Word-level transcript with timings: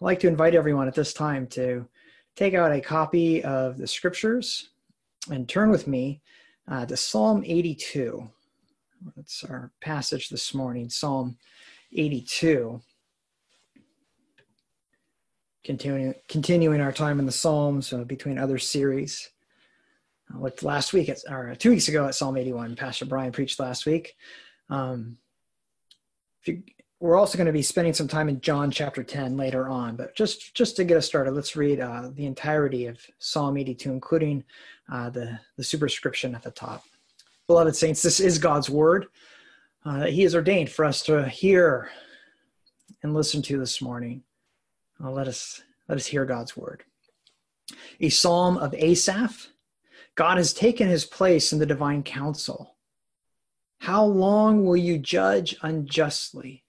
I'd 0.00 0.04
like 0.04 0.20
to 0.20 0.28
invite 0.28 0.54
everyone 0.54 0.86
at 0.86 0.94
this 0.94 1.12
time 1.12 1.48
to 1.48 1.84
take 2.36 2.54
out 2.54 2.70
a 2.70 2.80
copy 2.80 3.42
of 3.42 3.78
the 3.78 3.86
scriptures 3.88 4.70
and 5.28 5.48
turn 5.48 5.70
with 5.70 5.88
me 5.88 6.20
uh, 6.70 6.86
to 6.86 6.96
Psalm 6.96 7.42
82. 7.44 8.30
That's 9.16 9.42
our 9.42 9.72
passage 9.80 10.28
this 10.28 10.54
morning, 10.54 10.88
Psalm 10.88 11.36
82. 11.92 12.80
Continuing, 15.64 16.14
continuing 16.28 16.80
our 16.80 16.92
time 16.92 17.18
in 17.18 17.26
the 17.26 17.32
Psalms 17.32 17.92
uh, 17.92 18.04
between 18.04 18.38
other 18.38 18.58
series. 18.58 19.30
I 20.32 20.38
looked 20.38 20.62
last 20.62 20.92
week, 20.92 21.08
at, 21.08 21.18
or 21.28 21.56
two 21.56 21.70
weeks 21.70 21.88
ago 21.88 22.06
at 22.06 22.14
Psalm 22.14 22.36
81. 22.36 22.76
Pastor 22.76 23.04
Brian 23.04 23.32
preached 23.32 23.58
last 23.58 23.84
week. 23.84 24.14
Um, 24.70 25.18
if 26.40 26.48
you 26.48 26.62
we're 27.00 27.16
also 27.16 27.38
going 27.38 27.46
to 27.46 27.52
be 27.52 27.62
spending 27.62 27.92
some 27.92 28.08
time 28.08 28.28
in 28.28 28.40
John 28.40 28.70
chapter 28.70 29.04
10 29.04 29.36
later 29.36 29.68
on, 29.68 29.94
but 29.94 30.16
just 30.16 30.54
just 30.54 30.76
to 30.76 30.84
get 30.84 30.96
us 30.96 31.06
started, 31.06 31.32
let's 31.32 31.54
read 31.54 31.80
uh, 31.80 32.10
the 32.12 32.26
entirety 32.26 32.86
of 32.86 32.98
Psalm 33.18 33.56
82, 33.56 33.90
including 33.90 34.44
uh, 34.90 35.10
the 35.10 35.38
the 35.56 35.64
superscription 35.64 36.34
at 36.34 36.42
the 36.42 36.50
top. 36.50 36.84
Beloved 37.46 37.76
saints, 37.76 38.02
this 38.02 38.20
is 38.20 38.38
God's 38.38 38.68
word 38.68 39.06
uh, 39.84 40.00
that 40.00 40.12
He 40.12 40.22
has 40.22 40.34
ordained 40.34 40.70
for 40.70 40.84
us 40.84 41.02
to 41.04 41.28
hear 41.28 41.90
and 43.02 43.14
listen 43.14 43.42
to 43.42 43.58
this 43.58 43.80
morning. 43.80 44.22
Uh, 45.02 45.10
let 45.10 45.28
us 45.28 45.62
let 45.88 45.98
us 45.98 46.06
hear 46.06 46.24
God's 46.24 46.56
word. 46.56 46.82
A 48.00 48.08
psalm 48.08 48.58
of 48.58 48.74
Asaph. 48.74 49.48
God 50.16 50.36
has 50.36 50.52
taken 50.52 50.88
His 50.88 51.04
place 51.04 51.52
in 51.52 51.60
the 51.60 51.66
divine 51.66 52.02
council. 52.02 52.74
How 53.78 54.04
long 54.04 54.64
will 54.64 54.76
you 54.76 54.98
judge 54.98 55.54
unjustly? 55.62 56.64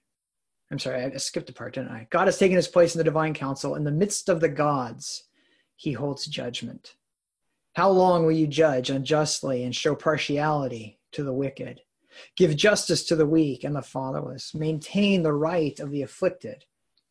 I'm 0.71 0.79
sorry, 0.79 1.03
I 1.03 1.17
skipped 1.17 1.49
a 1.49 1.53
part, 1.53 1.73
didn't 1.73 1.91
I? 1.91 2.07
God 2.11 2.27
has 2.27 2.37
taken 2.37 2.55
his 2.55 2.67
place 2.67 2.93
in 2.93 2.99
the 2.99 3.03
divine 3.03 3.33
council. 3.33 3.75
In 3.75 3.83
the 3.83 3.91
midst 3.91 4.29
of 4.29 4.39
the 4.39 4.49
gods, 4.49 5.23
he 5.75 5.93
holds 5.93 6.27
judgment. 6.27 6.95
How 7.73 7.89
long 7.89 8.23
will 8.23 8.33
you 8.33 8.47
judge 8.47 8.89
unjustly 8.89 9.63
and 9.63 9.75
show 9.75 9.95
partiality 9.95 10.99
to 11.13 11.23
the 11.23 11.33
wicked? 11.33 11.81
Give 12.35 12.55
justice 12.55 13.03
to 13.05 13.15
the 13.15 13.25
weak 13.25 13.63
and 13.63 13.75
the 13.75 13.81
fatherless. 13.81 14.53
Maintain 14.53 15.23
the 15.23 15.33
right 15.33 15.79
of 15.79 15.91
the 15.91 16.01
afflicted 16.01 16.65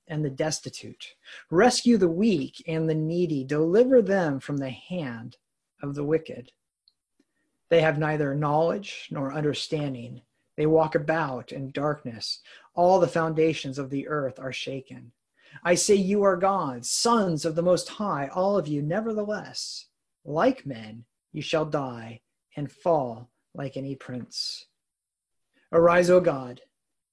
and 0.06 0.24
the 0.24 0.30
destitute. 0.30 1.14
Rescue 1.50 1.96
the 1.96 2.08
weak 2.08 2.62
and 2.66 2.88
the 2.88 2.94
needy. 2.94 3.44
Deliver 3.44 4.02
them 4.02 4.40
from 4.40 4.58
the 4.58 4.70
hand 4.70 5.36
of 5.82 5.94
the 5.94 6.04
wicked. 6.04 6.52
They 7.70 7.80
have 7.80 7.98
neither 7.98 8.34
knowledge 8.34 9.08
nor 9.10 9.32
understanding. 9.32 10.22
They 10.58 10.66
walk 10.66 10.96
about 10.96 11.52
in 11.52 11.70
darkness 11.70 12.40
all 12.74 12.98
the 12.98 13.06
foundations 13.06 13.78
of 13.78 13.90
the 13.90 14.08
earth 14.08 14.40
are 14.40 14.52
shaken. 14.52 15.12
I 15.62 15.76
say, 15.76 15.94
You 15.94 16.24
are 16.24 16.36
gods, 16.36 16.90
sons 16.90 17.44
of 17.44 17.54
the 17.54 17.62
Most 17.62 17.88
High, 17.88 18.28
all 18.34 18.58
of 18.58 18.66
you. 18.66 18.82
Nevertheless, 18.82 19.86
like 20.24 20.66
men, 20.66 21.04
you 21.32 21.42
shall 21.42 21.64
die 21.64 22.22
and 22.56 22.72
fall 22.72 23.30
like 23.54 23.76
any 23.76 23.94
prince. 23.94 24.66
Arise, 25.70 26.10
O 26.10 26.18
God, 26.18 26.60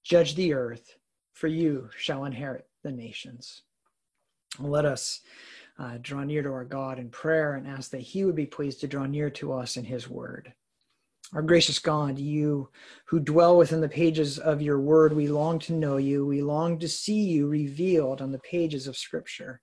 judge 0.02 0.34
the 0.34 0.52
earth, 0.52 0.96
for 1.32 1.46
you 1.46 1.88
shall 1.96 2.24
inherit 2.24 2.66
the 2.82 2.90
nations. 2.90 3.62
Let 4.58 4.84
us 4.84 5.20
uh, 5.78 5.98
draw 6.02 6.24
near 6.24 6.42
to 6.42 6.50
our 6.50 6.64
God 6.64 6.98
in 6.98 7.10
prayer 7.10 7.54
and 7.54 7.68
ask 7.68 7.92
that 7.92 8.00
He 8.00 8.24
would 8.24 8.34
be 8.34 8.46
pleased 8.46 8.80
to 8.80 8.88
draw 8.88 9.06
near 9.06 9.30
to 9.30 9.52
us 9.52 9.76
in 9.76 9.84
His 9.84 10.08
word. 10.10 10.52
Our 11.34 11.42
gracious 11.42 11.78
God, 11.78 12.18
you 12.18 12.68
who 13.06 13.18
dwell 13.18 13.56
within 13.56 13.80
the 13.80 13.88
pages 13.88 14.38
of 14.38 14.62
your 14.62 14.80
word, 14.80 15.12
we 15.12 15.28
long 15.28 15.58
to 15.60 15.72
know 15.72 15.96
you. 15.96 16.24
We 16.24 16.40
long 16.40 16.78
to 16.78 16.88
see 16.88 17.20
you 17.20 17.48
revealed 17.48 18.22
on 18.22 18.30
the 18.32 18.38
pages 18.38 18.86
of 18.86 18.96
Scripture. 18.96 19.60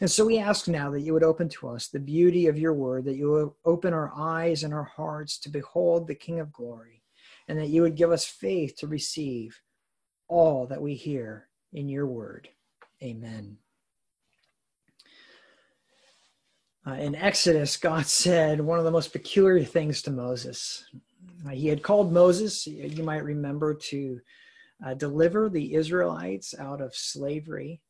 And 0.00 0.10
so 0.10 0.24
we 0.24 0.38
ask 0.38 0.66
now 0.66 0.90
that 0.90 1.02
you 1.02 1.12
would 1.12 1.22
open 1.22 1.48
to 1.50 1.68
us 1.68 1.88
the 1.88 2.00
beauty 2.00 2.46
of 2.46 2.58
your 2.58 2.74
word, 2.74 3.04
that 3.04 3.16
you 3.16 3.30
would 3.30 3.50
open 3.64 3.92
our 3.92 4.12
eyes 4.16 4.64
and 4.64 4.74
our 4.74 4.84
hearts 4.84 5.38
to 5.40 5.48
behold 5.48 6.06
the 6.06 6.14
King 6.14 6.40
of 6.40 6.52
glory, 6.52 7.02
and 7.48 7.58
that 7.58 7.68
you 7.68 7.82
would 7.82 7.96
give 7.96 8.10
us 8.10 8.24
faith 8.24 8.76
to 8.78 8.86
receive 8.86 9.60
all 10.28 10.66
that 10.66 10.82
we 10.82 10.94
hear 10.94 11.48
in 11.72 11.88
your 11.88 12.06
word. 12.06 12.48
Amen. 13.02 13.58
Uh, 16.86 16.92
in 16.92 17.14
Exodus, 17.14 17.76
God 17.78 18.06
said 18.06 18.60
one 18.60 18.78
of 18.78 18.84
the 18.84 18.90
most 18.90 19.12
peculiar 19.12 19.64
things 19.64 20.02
to 20.02 20.10
Moses. 20.10 20.84
Uh, 21.46 21.50
he 21.50 21.68
had 21.68 21.82
called 21.82 22.12
Moses, 22.12 22.66
you 22.66 23.02
might 23.02 23.24
remember, 23.24 23.74
to 23.74 24.20
uh, 24.84 24.94
deliver 24.94 25.48
the 25.48 25.74
Israelites 25.74 26.54
out 26.58 26.80
of 26.80 26.94
slavery, 26.94 27.80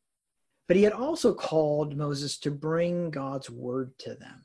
but 0.67 0.77
he 0.77 0.83
had 0.83 0.93
also 0.93 1.35
called 1.35 1.97
Moses 1.97 2.39
to 2.39 2.51
bring 2.51 3.11
God's 3.11 3.51
word 3.51 3.97
to 3.99 4.15
them. 4.15 4.45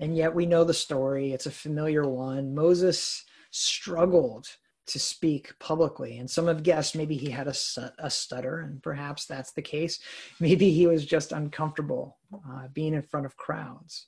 And 0.00 0.16
yet 0.16 0.34
we 0.34 0.46
know 0.46 0.64
the 0.64 0.74
story, 0.74 1.32
it's 1.32 1.46
a 1.46 1.50
familiar 1.50 2.08
one. 2.08 2.54
Moses 2.54 3.24
struggled 3.50 4.48
to 4.86 4.98
speak 4.98 5.52
publicly. 5.58 6.18
And 6.18 6.30
some 6.30 6.46
have 6.46 6.62
guessed 6.62 6.96
maybe 6.96 7.16
he 7.16 7.30
had 7.30 7.48
a, 7.48 7.54
a 7.98 8.10
stutter, 8.10 8.60
and 8.60 8.82
perhaps 8.82 9.26
that's 9.26 9.52
the 9.52 9.62
case. 9.62 9.98
Maybe 10.40 10.70
he 10.70 10.86
was 10.86 11.06
just 11.06 11.32
uncomfortable 11.32 12.18
uh, 12.34 12.68
being 12.72 12.94
in 12.94 13.02
front 13.02 13.26
of 13.26 13.36
crowds. 13.36 14.06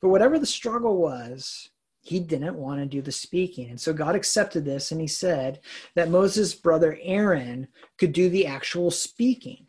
But 0.00 0.08
whatever 0.08 0.38
the 0.38 0.46
struggle 0.46 0.96
was, 0.96 1.70
he 2.04 2.20
didn't 2.20 2.54
want 2.54 2.80
to 2.80 2.86
do 2.86 3.00
the 3.00 3.10
speaking. 3.10 3.70
And 3.70 3.80
so 3.80 3.94
God 3.94 4.14
accepted 4.14 4.64
this 4.64 4.92
and 4.92 5.00
he 5.00 5.06
said 5.06 5.60
that 5.94 6.10
Moses' 6.10 6.54
brother 6.54 6.98
Aaron 7.02 7.66
could 7.96 8.12
do 8.12 8.28
the 8.28 8.46
actual 8.46 8.90
speaking. 8.90 9.66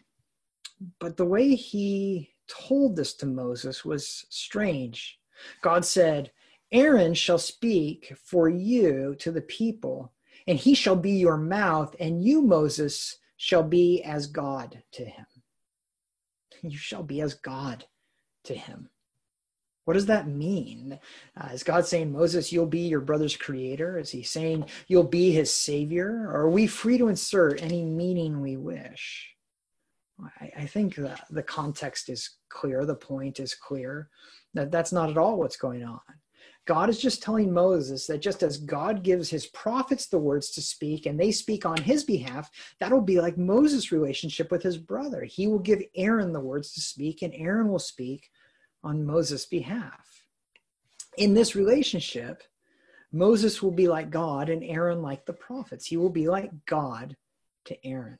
But 0.99 1.15
the 1.15 1.25
way 1.25 1.55
he 1.55 2.33
told 2.49 2.97
this 2.97 3.13
to 3.15 3.25
Moses 3.25 3.85
was 3.85 4.25
strange. 4.29 5.17
God 5.61 5.85
said, 5.85 6.31
Aaron 6.73 7.13
shall 7.13 7.37
speak 7.37 8.13
for 8.21 8.49
you 8.49 9.15
to 9.19 9.31
the 9.31 9.41
people, 9.41 10.11
and 10.45 10.59
he 10.59 10.75
shall 10.75 10.97
be 10.97 11.11
your 11.11 11.37
mouth, 11.37 11.95
and 12.01 12.21
you, 12.21 12.41
Moses, 12.41 13.17
shall 13.37 13.63
be 13.63 14.03
as 14.03 14.27
God 14.27 14.83
to 14.91 15.05
him. 15.05 15.25
You 16.61 16.77
shall 16.77 17.03
be 17.03 17.21
as 17.21 17.35
God 17.35 17.85
to 18.45 18.55
him. 18.55 18.89
What 19.85 19.93
does 19.93 20.07
that 20.07 20.27
mean? 20.27 20.99
Uh, 21.39 21.49
is 21.53 21.63
God 21.63 21.85
saying, 21.85 22.11
Moses, 22.11 22.51
you'll 22.51 22.65
be 22.65 22.87
your 22.87 23.01
brother's 23.01 23.37
creator? 23.37 23.99
Is 23.99 24.09
he 24.09 24.23
saying 24.23 24.65
you'll 24.87 25.03
be 25.03 25.31
his 25.31 25.53
savior? 25.53 26.27
Or 26.27 26.41
are 26.41 26.49
we 26.49 26.65
free 26.67 26.97
to 26.97 27.07
insert 27.07 27.61
any 27.61 27.83
meaning 27.83 28.41
we 28.41 28.57
wish? 28.57 29.31
I, 30.41 30.51
I 30.57 30.65
think 30.65 30.95
the, 30.95 31.15
the 31.29 31.43
context 31.43 32.09
is 32.09 32.37
clear, 32.49 32.85
the 32.85 32.95
point 32.95 33.39
is 33.39 33.53
clear. 33.53 34.09
That 34.55 34.71
that's 34.71 34.91
not 34.91 35.09
at 35.09 35.17
all 35.17 35.37
what's 35.37 35.57
going 35.57 35.83
on. 35.83 35.99
God 36.65 36.89
is 36.89 36.99
just 36.99 37.21
telling 37.21 37.53
Moses 37.53 38.07
that 38.07 38.21
just 38.21 38.41
as 38.41 38.57
God 38.57 39.03
gives 39.03 39.29
his 39.29 39.45
prophets 39.47 40.07
the 40.07 40.17
words 40.17 40.49
to 40.51 40.61
speak 40.61 41.05
and 41.05 41.19
they 41.19 41.31
speak 41.31 41.63
on 41.63 41.77
his 41.77 42.03
behalf, 42.03 42.49
that'll 42.79 43.01
be 43.01 43.21
like 43.21 43.37
Moses' 43.37 43.91
relationship 43.91 44.49
with 44.49 44.63
his 44.63 44.77
brother. 44.77 45.23
He 45.23 45.45
will 45.45 45.59
give 45.59 45.83
Aaron 45.95 46.33
the 46.33 46.39
words 46.39 46.73
to 46.73 46.81
speak, 46.81 47.21
and 47.21 47.35
Aaron 47.35 47.69
will 47.69 47.77
speak 47.77 48.31
on 48.85 49.05
Moses' 49.05 49.45
behalf. 49.45 50.23
In 51.17 51.33
this 51.33 51.55
relationship, 51.55 52.43
Moses 53.11 53.61
will 53.63 53.71
be 53.71 53.87
like 53.87 54.09
God 54.09 54.49
and 54.49 54.63
Aaron 54.63 55.01
like 55.01 55.25
the 55.25 55.33
prophets. 55.33 55.87
He 55.87 55.97
will 55.97 56.09
be 56.09 56.27
like 56.27 56.51
God 56.65 57.15
to 57.65 57.85
Aaron. 57.85 58.19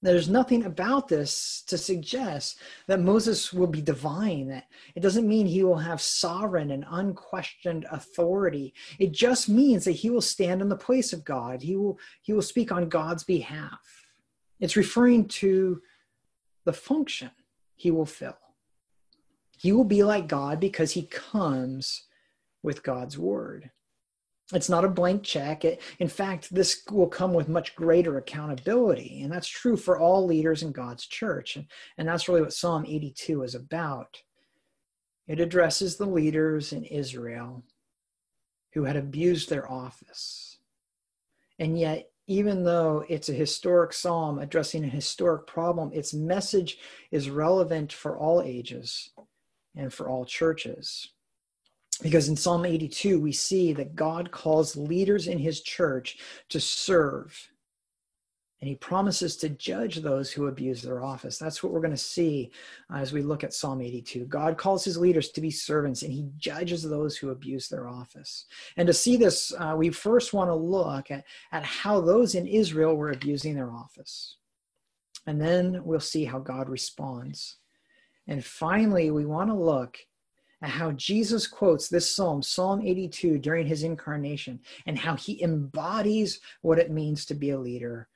There's 0.00 0.28
nothing 0.28 0.64
about 0.64 1.08
this 1.08 1.62
to 1.66 1.78
suggest 1.78 2.58
that 2.88 3.00
Moses 3.00 3.54
will 3.54 3.66
be 3.66 3.80
divine. 3.80 4.62
It 4.94 5.00
doesn't 5.00 5.26
mean 5.26 5.46
he 5.46 5.64
will 5.64 5.78
have 5.78 6.00
sovereign 6.00 6.70
and 6.70 6.84
unquestioned 6.90 7.86
authority. 7.90 8.74
It 8.98 9.12
just 9.12 9.48
means 9.48 9.84
that 9.84 9.92
he 9.92 10.10
will 10.10 10.20
stand 10.20 10.60
in 10.60 10.68
the 10.68 10.76
place 10.76 11.14
of 11.14 11.24
God. 11.24 11.62
He 11.62 11.74
will 11.74 11.98
he 12.20 12.34
will 12.34 12.42
speak 12.42 12.70
on 12.70 12.90
God's 12.90 13.24
behalf. 13.24 13.80
It's 14.60 14.76
referring 14.76 15.26
to 15.28 15.80
the 16.64 16.74
function 16.74 17.30
he 17.74 17.90
will 17.90 18.06
fill. 18.06 18.36
He 19.64 19.72
will 19.72 19.84
be 19.84 20.02
like 20.02 20.28
God 20.28 20.60
because 20.60 20.92
he 20.92 21.04
comes 21.04 22.02
with 22.62 22.82
God's 22.82 23.16
word. 23.16 23.70
It's 24.52 24.68
not 24.68 24.84
a 24.84 24.90
blank 24.90 25.22
check. 25.22 25.64
It, 25.64 25.80
in 25.98 26.08
fact, 26.08 26.54
this 26.54 26.82
will 26.90 27.06
come 27.06 27.32
with 27.32 27.48
much 27.48 27.74
greater 27.74 28.18
accountability. 28.18 29.22
And 29.22 29.32
that's 29.32 29.48
true 29.48 29.78
for 29.78 29.98
all 29.98 30.26
leaders 30.26 30.62
in 30.62 30.72
God's 30.72 31.06
church. 31.06 31.56
And, 31.56 31.64
and 31.96 32.06
that's 32.06 32.28
really 32.28 32.42
what 32.42 32.52
Psalm 32.52 32.84
82 32.86 33.42
is 33.42 33.54
about. 33.54 34.20
It 35.26 35.40
addresses 35.40 35.96
the 35.96 36.04
leaders 36.04 36.74
in 36.74 36.84
Israel 36.84 37.64
who 38.74 38.84
had 38.84 38.96
abused 38.96 39.48
their 39.48 39.66
office. 39.72 40.58
And 41.58 41.78
yet, 41.78 42.10
even 42.26 42.64
though 42.64 43.06
it's 43.08 43.30
a 43.30 43.32
historic 43.32 43.94
psalm 43.94 44.38
addressing 44.38 44.84
a 44.84 44.88
historic 44.88 45.46
problem, 45.46 45.90
its 45.94 46.12
message 46.12 46.76
is 47.10 47.30
relevant 47.30 47.94
for 47.94 48.18
all 48.18 48.42
ages 48.42 49.08
and 49.76 49.92
for 49.92 50.08
all 50.08 50.24
churches. 50.24 51.08
Because 52.02 52.28
in 52.28 52.36
Psalm 52.36 52.64
82, 52.64 53.20
we 53.20 53.32
see 53.32 53.72
that 53.72 53.94
God 53.94 54.30
calls 54.30 54.76
leaders 54.76 55.28
in 55.28 55.38
his 55.38 55.62
church 55.62 56.18
to 56.48 56.58
serve 56.60 57.50
and 58.64 58.68
he 58.70 58.76
promises 58.76 59.36
to 59.36 59.50
judge 59.50 59.96
those 59.96 60.32
who 60.32 60.46
abuse 60.46 60.80
their 60.80 61.04
office. 61.04 61.36
That's 61.36 61.62
what 61.62 61.70
we're 61.70 61.82
going 61.82 61.90
to 61.90 61.98
see 61.98 62.50
as 62.90 63.12
we 63.12 63.20
look 63.20 63.44
at 63.44 63.52
Psalm 63.52 63.82
82. 63.82 64.24
God 64.24 64.56
calls 64.56 64.82
his 64.82 64.96
leaders 64.96 65.28
to 65.32 65.42
be 65.42 65.50
servants, 65.50 66.00
and 66.00 66.10
he 66.10 66.30
judges 66.38 66.82
those 66.82 67.14
who 67.14 67.28
abuse 67.28 67.68
their 67.68 67.88
office. 67.88 68.46
And 68.78 68.86
to 68.86 68.94
see 68.94 69.18
this, 69.18 69.52
uh, 69.58 69.74
we 69.76 69.90
first 69.90 70.32
want 70.32 70.48
to 70.48 70.54
look 70.54 71.10
at, 71.10 71.24
at 71.52 71.62
how 71.62 72.00
those 72.00 72.34
in 72.34 72.46
Israel 72.46 72.94
were 72.94 73.10
abusing 73.10 73.54
their 73.54 73.70
office. 73.70 74.38
And 75.26 75.38
then 75.38 75.82
we'll 75.84 76.00
see 76.00 76.24
how 76.24 76.38
God 76.38 76.70
responds. 76.70 77.58
And 78.26 78.44
finally, 78.44 79.10
we 79.10 79.26
want 79.26 79.50
to 79.50 79.54
look 79.54 79.98
at 80.62 80.70
how 80.70 80.92
Jesus 80.92 81.46
quotes 81.46 81.88
this 81.88 82.14
psalm, 82.14 82.42
Psalm 82.42 82.80
82, 82.80 83.38
during 83.38 83.66
his 83.66 83.82
incarnation, 83.82 84.60
and 84.86 84.98
how 84.98 85.16
he 85.16 85.42
embodies 85.42 86.40
what 86.62 86.78
it 86.78 86.90
means 86.90 87.26
to 87.26 87.34
be 87.34 87.50
a 87.50 87.58
leader 87.58 88.08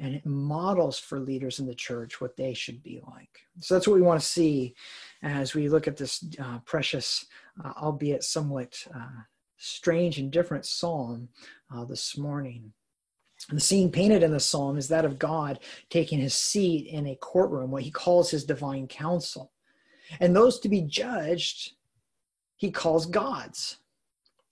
and 0.00 0.14
it 0.14 0.26
models 0.26 0.98
for 0.98 1.20
leaders 1.20 1.58
in 1.58 1.66
the 1.66 1.74
church 1.74 2.20
what 2.20 2.36
they 2.36 2.54
should 2.54 2.82
be 2.82 3.00
like. 3.06 3.40
So 3.60 3.74
that's 3.74 3.86
what 3.86 3.94
we 3.94 4.02
want 4.02 4.20
to 4.20 4.26
see 4.26 4.74
as 5.22 5.54
we 5.54 5.68
look 5.68 5.86
at 5.86 5.96
this 5.96 6.24
uh, 6.38 6.58
precious, 6.64 7.26
uh, 7.64 7.72
albeit 7.76 8.24
somewhat 8.24 8.86
uh, 8.94 9.22
strange 9.56 10.18
and 10.18 10.30
different 10.30 10.66
psalm 10.66 11.28
uh, 11.74 11.84
this 11.84 12.18
morning. 12.18 12.72
And 13.48 13.58
the 13.58 13.62
scene 13.62 13.90
painted 13.90 14.22
in 14.22 14.32
the 14.32 14.40
psalm 14.40 14.78
is 14.78 14.88
that 14.88 15.04
of 15.04 15.18
God 15.18 15.60
taking 15.90 16.18
his 16.18 16.34
seat 16.34 16.86
in 16.86 17.06
a 17.06 17.16
courtroom, 17.16 17.70
what 17.70 17.82
he 17.82 17.90
calls 17.90 18.30
his 18.30 18.44
divine 18.44 18.88
council. 18.88 19.52
And 20.20 20.34
those 20.34 20.58
to 20.60 20.68
be 20.68 20.82
judged, 20.82 21.72
he 22.56 22.70
calls 22.70 23.06
gods. 23.06 23.78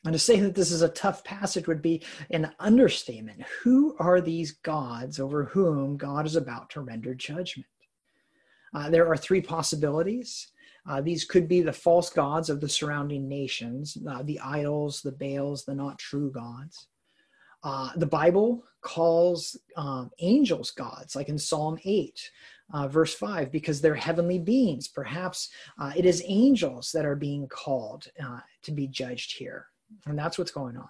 And 0.05 0.13
to 0.13 0.19
say 0.19 0.41
that 0.41 0.55
this 0.55 0.73
is 0.73 0.83
a 0.83 0.89
tough 0.89 1.23
passage 1.23 1.69
would 1.69 1.83
be 1.83 2.03
an 2.31 2.51
understatement. 2.59 3.43
Who 3.63 3.97
are 4.01 4.21
these 4.21 4.53
gods 4.53 5.21
over 5.21 5.45
whom 5.45 5.97
God 5.97 6.27
is 6.27 6.35
about 6.35 6.71
to 6.71 6.81
render 6.81 7.15
judgment? 7.15 7.69
Uh, 8.75 8.91
there 8.91 9.07
are 9.07 9.17
three 9.17 9.41
possibilities. 9.41 10.49
Uh, 10.89 11.01
these 11.01 11.25
could 11.25 11.47
be 11.47 11.61
the 11.61 11.73
false 11.73 12.11
gods 12.11 12.51
of 12.51 12.61
the 12.61 12.69
surrounding 12.69 13.29
nations, 13.29 13.97
uh, 14.09 14.23
the 14.25 14.41
idols, 14.41 15.03
the 15.03 15.13
Baals, 15.13 15.65
the 15.65 15.75
not 15.75 15.99
true 15.99 16.33
gods. 16.33 16.89
Uh, 17.63 17.91
the 17.95 18.07
Bible 18.07 18.65
calls 18.81 19.57
um, 19.77 20.11
angels 20.19 20.73
gods, 20.73 21.15
like 21.15 21.29
in 21.29 21.39
Psalm 21.39 21.79
8, 21.85 22.31
uh, 22.73 22.89
verse 22.89 23.15
5, 23.15 23.51
because 23.51 23.81
they're 23.81 23.95
heavenly 23.95 24.39
beings. 24.39 24.89
Perhaps 24.89 25.51
uh, 25.79 25.93
it 25.97 26.07
is 26.07 26.23
angels 26.27 26.91
that 26.93 27.05
are 27.05 27.17
being 27.17 27.47
called 27.49 28.07
to 28.63 28.73
be 28.73 28.87
judged 28.87 29.37
here. 29.37 29.67
And 30.07 30.19
that's 30.19 30.39
what's 30.39 30.51
going 30.51 30.77
on. 30.77 30.89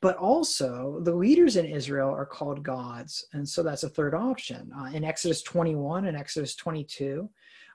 But 0.00 0.16
also, 0.16 1.00
the 1.02 1.14
leaders 1.14 1.56
in 1.56 1.66
Israel 1.66 2.10
are 2.10 2.26
called 2.26 2.62
gods. 2.62 3.26
And 3.32 3.48
so 3.48 3.62
that's 3.62 3.82
a 3.82 3.88
third 3.88 4.14
option. 4.14 4.70
Uh, 4.76 4.90
in 4.92 5.04
Exodus 5.04 5.42
21 5.42 6.06
and 6.06 6.16
Exodus 6.16 6.54
22, 6.56 7.28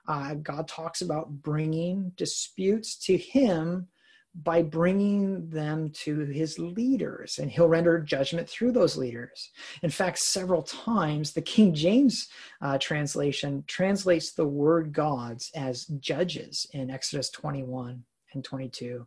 uh, 0.06 0.34
God 0.34 0.66
talks 0.68 1.02
about 1.02 1.30
bringing 1.42 2.12
disputes 2.16 2.96
to 3.06 3.16
him 3.16 3.88
by 4.34 4.62
bringing 4.62 5.48
them 5.48 5.90
to 5.90 6.20
his 6.26 6.58
leaders, 6.58 7.38
and 7.38 7.50
he'll 7.50 7.68
render 7.68 7.98
judgment 7.98 8.48
through 8.48 8.72
those 8.72 8.96
leaders. 8.96 9.50
In 9.82 9.90
fact, 9.90 10.18
several 10.18 10.62
times 10.62 11.32
the 11.32 11.42
King 11.42 11.74
James 11.74 12.28
uh, 12.60 12.78
translation 12.78 13.64
translates 13.66 14.32
the 14.32 14.46
word 14.46 14.92
gods 14.92 15.50
as 15.54 15.86
judges 15.98 16.66
in 16.72 16.90
Exodus 16.90 17.30
21 17.30 18.04
and 18.34 18.44
22. 18.44 19.06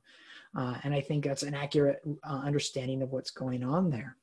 Uh, 0.57 0.75
and 0.83 0.93
I 0.93 1.01
think 1.01 1.23
that's 1.23 1.43
an 1.43 1.53
accurate 1.53 2.01
uh, 2.23 2.41
understanding 2.43 3.01
of 3.01 3.11
what's 3.11 3.31
going 3.31 3.63
on 3.63 3.89
there. 3.89 4.17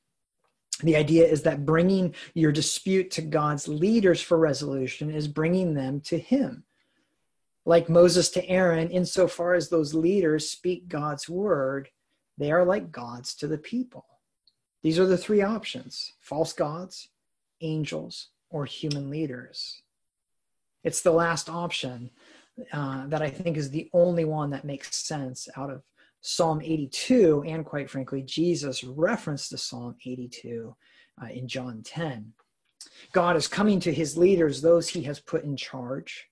The 0.82 0.96
idea 0.96 1.26
is 1.26 1.42
that 1.42 1.66
bringing 1.66 2.14
your 2.34 2.52
dispute 2.52 3.10
to 3.12 3.22
God's 3.22 3.66
leaders 3.66 4.20
for 4.20 4.38
resolution 4.38 5.10
is 5.10 5.26
bringing 5.26 5.74
them 5.74 6.00
to 6.02 6.18
Him. 6.18 6.64
Like 7.68 7.90
Moses 7.90 8.30
to 8.30 8.48
Aaron, 8.48 8.88
insofar 8.88 9.52
as 9.52 9.68
those 9.68 9.92
leaders 9.92 10.50
speak 10.50 10.88
God's 10.88 11.28
word, 11.28 11.90
they 12.38 12.50
are 12.50 12.64
like 12.64 12.90
gods 12.90 13.34
to 13.34 13.46
the 13.46 13.58
people. 13.58 14.06
These 14.82 14.98
are 14.98 15.04
the 15.04 15.18
three 15.18 15.42
options 15.42 16.14
false 16.18 16.54
gods, 16.54 17.10
angels, 17.60 18.30
or 18.48 18.64
human 18.64 19.10
leaders. 19.10 19.82
It's 20.82 21.02
the 21.02 21.10
last 21.10 21.50
option 21.50 22.08
uh, 22.72 23.06
that 23.08 23.20
I 23.20 23.28
think 23.28 23.58
is 23.58 23.68
the 23.68 23.90
only 23.92 24.24
one 24.24 24.48
that 24.48 24.64
makes 24.64 24.96
sense 24.96 25.46
out 25.54 25.68
of 25.68 25.82
Psalm 26.22 26.62
82, 26.62 27.44
and 27.46 27.66
quite 27.66 27.90
frankly, 27.90 28.22
Jesus 28.22 28.82
referenced 28.82 29.50
the 29.50 29.58
Psalm 29.58 29.94
82 30.06 30.74
uh, 31.22 31.26
in 31.26 31.46
John 31.46 31.82
10. 31.84 32.32
God 33.12 33.36
is 33.36 33.46
coming 33.46 33.78
to 33.80 33.92
his 33.92 34.16
leaders, 34.16 34.62
those 34.62 34.88
he 34.88 35.02
has 35.02 35.20
put 35.20 35.44
in 35.44 35.54
charge, 35.54 36.27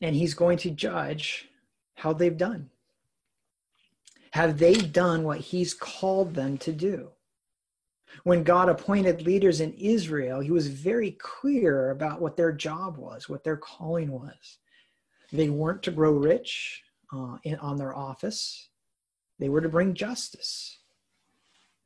and 0.00 0.14
he's 0.14 0.34
going 0.34 0.58
to 0.58 0.70
judge 0.70 1.48
how 1.94 2.12
they've 2.12 2.36
done. 2.36 2.70
Have 4.32 4.58
they 4.58 4.74
done 4.74 5.24
what 5.24 5.38
he's 5.38 5.72
called 5.72 6.34
them 6.34 6.58
to 6.58 6.72
do? 6.72 7.10
When 8.24 8.44
God 8.44 8.68
appointed 8.68 9.22
leaders 9.22 9.60
in 9.60 9.72
Israel, 9.74 10.40
he 10.40 10.50
was 10.50 10.68
very 10.68 11.12
clear 11.12 11.90
about 11.90 12.20
what 12.20 12.36
their 12.36 12.52
job 12.52 12.98
was, 12.98 13.28
what 13.28 13.44
their 13.44 13.56
calling 13.56 14.10
was. 14.10 14.58
They 15.32 15.48
weren't 15.48 15.82
to 15.84 15.90
grow 15.90 16.12
rich, 16.12 16.82
uh, 17.12 17.38
in, 17.44 17.56
on 17.56 17.76
their 17.76 17.94
office. 17.94 18.68
They 19.38 19.48
were 19.48 19.60
to 19.60 19.68
bring 19.68 19.94
justice. 19.94 20.78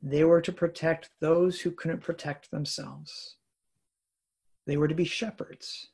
They 0.01 0.23
were 0.23 0.41
to 0.41 0.51
protect 0.51 1.09
those 1.19 1.61
who 1.61 1.71
couldn't 1.71 2.01
protect 2.01 2.49
themselves. 2.49 3.37
They 4.65 4.77
were 4.77 4.87
to 4.87 4.95
be 4.95 5.05
shepherds, 5.05 5.89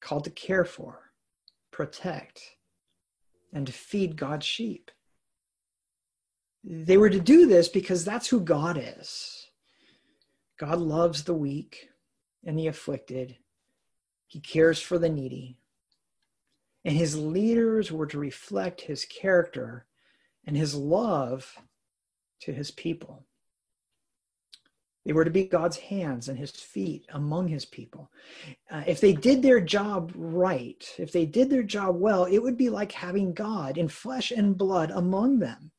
called 0.00 0.24
to 0.24 0.30
care 0.30 0.64
for, 0.64 1.12
protect, 1.74 2.40
and 3.52 3.66
to 3.66 3.72
feed 3.72 4.16
God's 4.16 4.46
sheep. 4.46 4.90
They 6.64 6.96
were 6.96 7.10
to 7.10 7.20
do 7.20 7.46
this 7.46 7.68
because 7.68 8.04
that's 8.04 8.28
who 8.28 8.40
God 8.40 8.82
is. 8.82 9.48
God 10.58 10.78
loves 10.78 11.24
the 11.24 11.34
weak 11.34 11.88
and 12.44 12.58
the 12.58 12.68
afflicted. 12.68 13.36
He 14.26 14.40
cares 14.40 14.80
for 14.80 14.98
the 14.98 15.10
needy 15.10 15.58
and 16.84 16.96
his 16.96 17.16
leaders 17.16 17.90
were 17.90 18.06
to 18.06 18.18
reflect 18.18 18.82
his 18.82 19.04
character 19.04 19.86
and 20.46 20.56
his 20.56 20.74
love 20.74 21.58
to 22.40 22.52
his 22.52 22.70
people. 22.70 23.24
They 25.04 25.12
were 25.12 25.24
to 25.24 25.30
be 25.30 25.44
God's 25.44 25.76
hands 25.76 26.28
and 26.28 26.38
his 26.38 26.50
feet 26.50 27.04
among 27.10 27.48
his 27.48 27.66
people. 27.66 28.10
Uh, 28.70 28.82
if 28.86 29.00
they 29.00 29.12
did 29.12 29.42
their 29.42 29.60
job 29.60 30.12
right, 30.14 30.82
if 30.98 31.12
they 31.12 31.26
did 31.26 31.50
their 31.50 31.62
job 31.62 31.96
well, 32.00 32.24
it 32.24 32.38
would 32.38 32.56
be 32.56 32.70
like 32.70 32.92
having 32.92 33.34
God 33.34 33.76
in 33.76 33.88
flesh 33.88 34.30
and 34.30 34.56
blood 34.56 34.90
among 34.90 35.40
them, 35.40 35.72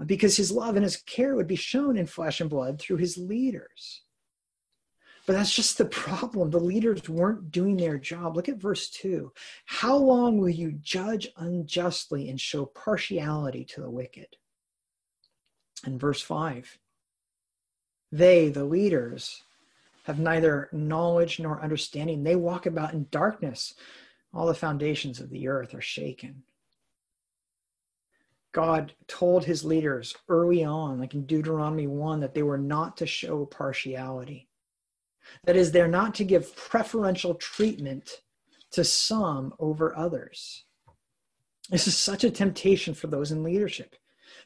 uh, 0.00 0.04
because 0.04 0.36
his 0.36 0.50
love 0.50 0.74
and 0.74 0.82
his 0.82 0.96
care 0.96 1.36
would 1.36 1.46
be 1.46 1.56
shown 1.56 1.96
in 1.96 2.06
flesh 2.06 2.40
and 2.40 2.50
blood 2.50 2.80
through 2.80 2.96
his 2.96 3.16
leaders. 3.16 4.02
But 5.24 5.34
that's 5.34 5.54
just 5.54 5.78
the 5.78 5.84
problem. 5.84 6.50
The 6.50 6.58
leaders 6.58 7.08
weren't 7.08 7.52
doing 7.52 7.76
their 7.76 7.96
job. 7.96 8.34
Look 8.34 8.48
at 8.48 8.56
verse 8.56 8.90
2. 8.90 9.32
How 9.66 9.96
long 9.96 10.38
will 10.38 10.48
you 10.48 10.72
judge 10.72 11.28
unjustly 11.36 12.28
and 12.28 12.40
show 12.40 12.66
partiality 12.66 13.64
to 13.66 13.82
the 13.82 13.90
wicked? 13.90 14.26
And 15.84 16.00
verse 16.00 16.20
5. 16.20 16.76
They, 18.12 18.50
the 18.50 18.64
leaders, 18.64 19.42
have 20.04 20.18
neither 20.18 20.68
knowledge 20.70 21.40
nor 21.40 21.62
understanding. 21.62 22.22
They 22.22 22.36
walk 22.36 22.66
about 22.66 22.92
in 22.92 23.06
darkness. 23.10 23.74
All 24.34 24.46
the 24.46 24.54
foundations 24.54 25.18
of 25.18 25.30
the 25.30 25.48
earth 25.48 25.74
are 25.74 25.80
shaken. 25.80 26.42
God 28.52 28.92
told 29.08 29.44
his 29.44 29.64
leaders 29.64 30.14
early 30.28 30.62
on, 30.62 31.00
like 31.00 31.14
in 31.14 31.24
Deuteronomy 31.24 31.86
1, 31.86 32.20
that 32.20 32.34
they 32.34 32.42
were 32.42 32.58
not 32.58 32.98
to 32.98 33.06
show 33.06 33.46
partiality. 33.46 34.48
That 35.44 35.56
is, 35.56 35.72
they're 35.72 35.88
not 35.88 36.14
to 36.16 36.24
give 36.24 36.54
preferential 36.54 37.34
treatment 37.34 38.20
to 38.72 38.84
some 38.84 39.54
over 39.58 39.96
others. 39.96 40.64
This 41.70 41.86
is 41.86 41.96
such 41.96 42.24
a 42.24 42.30
temptation 42.30 42.92
for 42.92 43.06
those 43.06 43.32
in 43.32 43.42
leadership. 43.42 43.96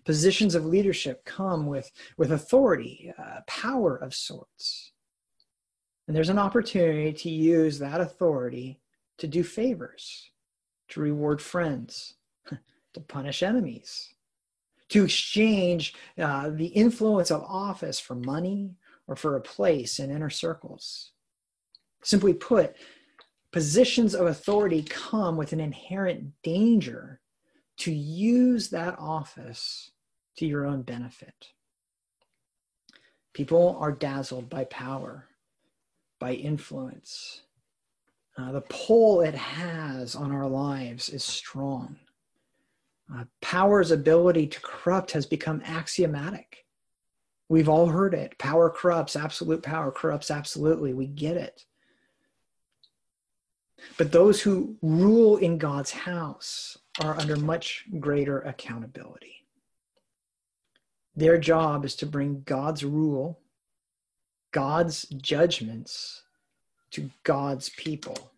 Positions 0.07 0.55
of 0.55 0.65
leadership 0.65 1.25
come 1.25 1.67
with, 1.67 1.91
with 2.17 2.31
authority, 2.31 3.13
uh, 3.19 3.41
power 3.49 3.97
of 3.97 4.15
sorts. 4.15 4.93
And 6.07 6.17
there's 6.17 6.29
an 6.29 6.39
opportunity 6.39 7.13
to 7.13 7.29
use 7.29 7.81
that 7.81 8.01
authority 8.01 8.81
to 9.19 9.27
do 9.27 9.43
favors, 9.43 10.31
to 10.91 11.01
reward 11.01 11.43
friends, 11.43 12.15
to 12.95 13.01
punish 13.01 13.43
enemies, 13.43 14.15
to 14.91 15.05
exchange 15.05 15.95
uh, 16.17 16.51
the 16.51 16.67
influence 16.67 17.33
of 17.33 17.43
office 17.43 17.99
for 17.99 18.15
money 18.15 18.77
or 19.09 19.17
for 19.17 19.35
a 19.35 19.41
place 19.41 19.99
in 19.99 20.13
inner 20.13 20.31
circles. 20.31 21.11
Simply 22.05 22.33
put, 22.33 22.77
positions 23.51 24.15
of 24.15 24.29
authority 24.29 24.85
come 24.85 25.37
with 25.37 25.53
an 25.53 25.59
inherent 25.59 26.31
danger 26.45 27.21
to 27.79 27.93
use 27.93 28.71
that 28.71 28.97
office 29.01 29.91
to 30.37 30.47
your 30.47 30.67
own 30.67 30.83
benefit. 30.83 31.49
People 33.33 33.77
are 33.81 33.93
dazzled 33.93 34.49
by 34.49 34.65
power, 34.65 35.27
by 36.19 36.33
influence. 36.33 37.43
Uh, 38.39 38.53
the 38.53 38.63
pull 38.63 39.21
it 39.21 39.35
has 39.35 40.15
on 40.15 40.33
our 40.33 40.49
lives 40.49 41.09
is 41.09 41.25
strong. 41.25 41.97
Uh, 43.15 43.25
power's 43.41 43.91
ability 43.91 44.47
to 44.47 44.61
corrupt 44.61 45.13
has 45.13 45.27
become 45.27 45.63
axiomatic. 45.65 46.65
We've 47.49 47.69
all 47.69 47.87
heard 47.87 48.15
it. 48.15 48.37
Power 48.39 48.69
corrupts, 48.69 49.15
absolute 49.15 49.63
power 49.63 49.93
corrupts 49.93 50.31
absolutely. 50.31 50.93
We 50.95 51.07
get 51.07 51.37
it. 51.37 51.65
But 53.99 54.11
those 54.11 54.41
who 54.43 54.77
rule 54.83 55.37
in 55.37 55.59
God's 55.59 55.93
house 55.93 56.77
are 57.01 57.19
under 57.19 57.37
much 57.37 57.85
greater 58.01 58.41
accountability. 58.41 59.36
Their 61.17 61.39
job 61.39 61.85
is 61.85 61.97
to 61.97 62.07
bring 62.07 62.43
God's 62.45 62.85
rule, 62.85 63.41
God's 64.53 65.07
judgments 65.09 66.23
to 66.91 67.11
God's 67.25 67.71
people. 67.71 68.33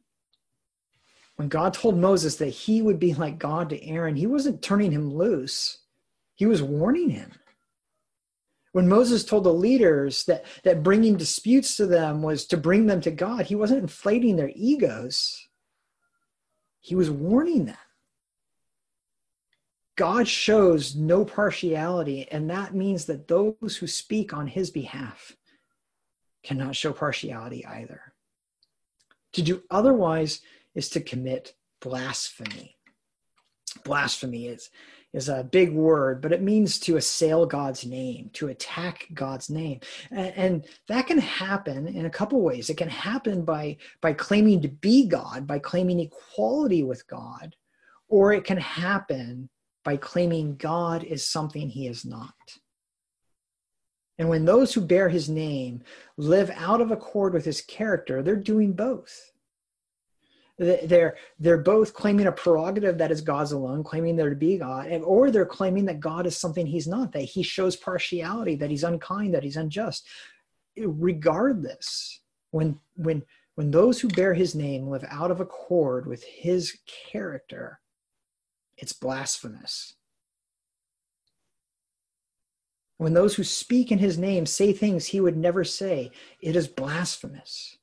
When 1.37 1.49
God 1.49 1.75
told 1.75 1.99
Moses 1.99 2.37
that 2.37 2.49
he 2.49 2.83
would 2.83 2.99
be 2.99 3.15
like 3.15 3.39
God 3.39 3.71
to 3.71 3.85
Aaron, 3.85 4.17
he 4.17 4.27
wasn't 4.27 4.63
turning 4.63 4.93
him 4.93 5.13
loose, 5.13 5.79
he 6.35 6.47
was 6.47 6.63
warning 6.63 7.11
him. 7.11 7.33
When 8.73 8.89
Moses 8.89 9.25
told 9.25 9.45
the 9.45 9.53
leaders 9.53 10.25
that, 10.25 10.45
that 10.63 10.83
bringing 10.83 11.17
disputes 11.17 11.77
to 11.77 11.87
them 11.87 12.23
was 12.23 12.47
to 12.47 12.57
bring 12.57 12.87
them 12.87 13.01
to 13.01 13.11
God, 13.11 13.47
he 13.47 13.55
wasn't 13.55 13.83
inflating 13.83 14.37
their 14.37 14.53
egos, 14.55 15.49
he 16.81 16.95
was 16.95 17.11
warning 17.11 17.65
them. 17.67 17.77
God 19.99 20.29
shows 20.29 20.95
no 20.95 21.25
partiality, 21.25 22.29
and 22.31 22.49
that 22.51 22.73
means 22.73 23.07
that 23.07 23.27
those 23.27 23.77
who 23.77 23.89
speak 23.89 24.33
on 24.33 24.47
his 24.47 24.71
behalf 24.71 25.37
cannot 26.45 26.77
show 26.77 26.93
partiality 26.93 27.67
either. 27.67 28.15
To 29.33 29.43
do 29.43 29.65
otherwise 29.73 30.41
is 30.77 30.89
to 30.91 31.01
commit 31.01 31.55
blasphemy. 31.81 32.77
Blasphemy 33.83 34.47
is, 34.47 34.71
is 35.13 35.29
a 35.29 35.43
big 35.43 35.73
word, 35.73 36.23
but 36.23 36.33
it 36.33 36.43
means 36.43 36.79
to 36.79 36.97
assail 36.97 37.45
God's 37.45 37.85
name, 37.85 38.31
to 38.35 38.49
attack 38.49 39.09
God's 39.15 39.51
name. 39.51 39.81
And, 40.13 40.33
and, 40.37 40.67
that 40.87 41.09
can 41.09 41.19
happen 41.19 41.89
in 41.89 42.07
a 42.07 42.11
couple 42.11 42.41
ways. 42.41 42.71
It 42.71 42.77
can 42.77 42.89
happen 42.89 43.45
by, 43.45 43.79
by 44.01 44.13
claiming 44.13 44.63
to 44.63 44.69
be 44.69 45.09
God, 45.09 45.45
by 45.45 45.59
claiming 45.59 45.99
equality 45.99 46.85
with 46.85 47.05
God, 47.09 47.57
or 48.09 48.33
it 48.33 48.45
can 48.45 48.59
happen 48.59 49.51
by 49.89 49.97
claiming 49.97 50.55
God 50.57 51.03
is 51.03 51.27
something 51.27 51.67
he 51.67 51.87
is 51.87 52.05
not. 52.05 52.35
And 54.19 54.29
when 54.29 54.45
those 54.45 54.75
who 54.75 54.83
bear 54.83 55.09
his 55.09 55.31
name 55.31 55.83
live 56.19 56.51
out 56.55 56.83
of 56.83 56.91
accord 56.91 57.33
with 57.33 57.47
his 57.47 57.63
character, 57.63 58.23
they're 58.23 58.37
doing 58.37 58.75
both. 58.75 59.33
They're, 60.59 61.17
they're 61.41 61.57
both 61.57 61.95
claiming 61.95 62.27
a 62.27 62.33
prerogative 62.33 62.99
that 62.99 63.11
is 63.11 63.23
God's 63.23 63.53
alone, 63.53 63.83
claiming 63.83 64.15
there 64.15 64.29
to 64.29 64.37
be 64.37 64.59
God, 64.59 64.89
and, 64.89 65.03
or 65.05 65.31
they're 65.31 65.47
claiming 65.47 65.87
that 65.87 66.01
God 66.01 66.27
is 66.27 66.37
something 66.37 66.67
he's 66.67 66.87
not, 66.87 67.13
that 67.13 67.23
he 67.23 67.43
shows 67.43 67.75
partiality, 67.75 68.57
that 68.57 68.69
he's 68.69 68.85
unkind, 68.85 69.33
that 69.33 69.43
he's 69.43 69.57
unjust. 69.57 70.07
Regardless, 70.77 72.21
when, 72.51 72.79
when, 72.97 73.23
when 73.55 73.71
those 73.71 74.01
who 74.01 74.09
bear 74.09 74.35
his 74.35 74.55
name 74.55 74.87
live 74.89 75.07
out 75.09 75.31
of 75.31 75.41
accord 75.41 76.07
with 76.07 76.23
his 76.25 76.77
character, 77.11 77.81
it's 78.79 78.93
blasphemous. 78.93 79.95
When 82.97 83.13
those 83.13 83.35
who 83.35 83.45
speak 83.45 83.93
in 83.93 83.99
his 83.99 84.19
name 84.19 84.47
say 84.47 84.73
things 84.73 85.07
he 85.07 85.21
would 85.21 85.37
never 85.37 85.63
say, 85.65 86.11
it 86.41 86.57
is 86.57 86.67
blasphemous. 86.67 87.77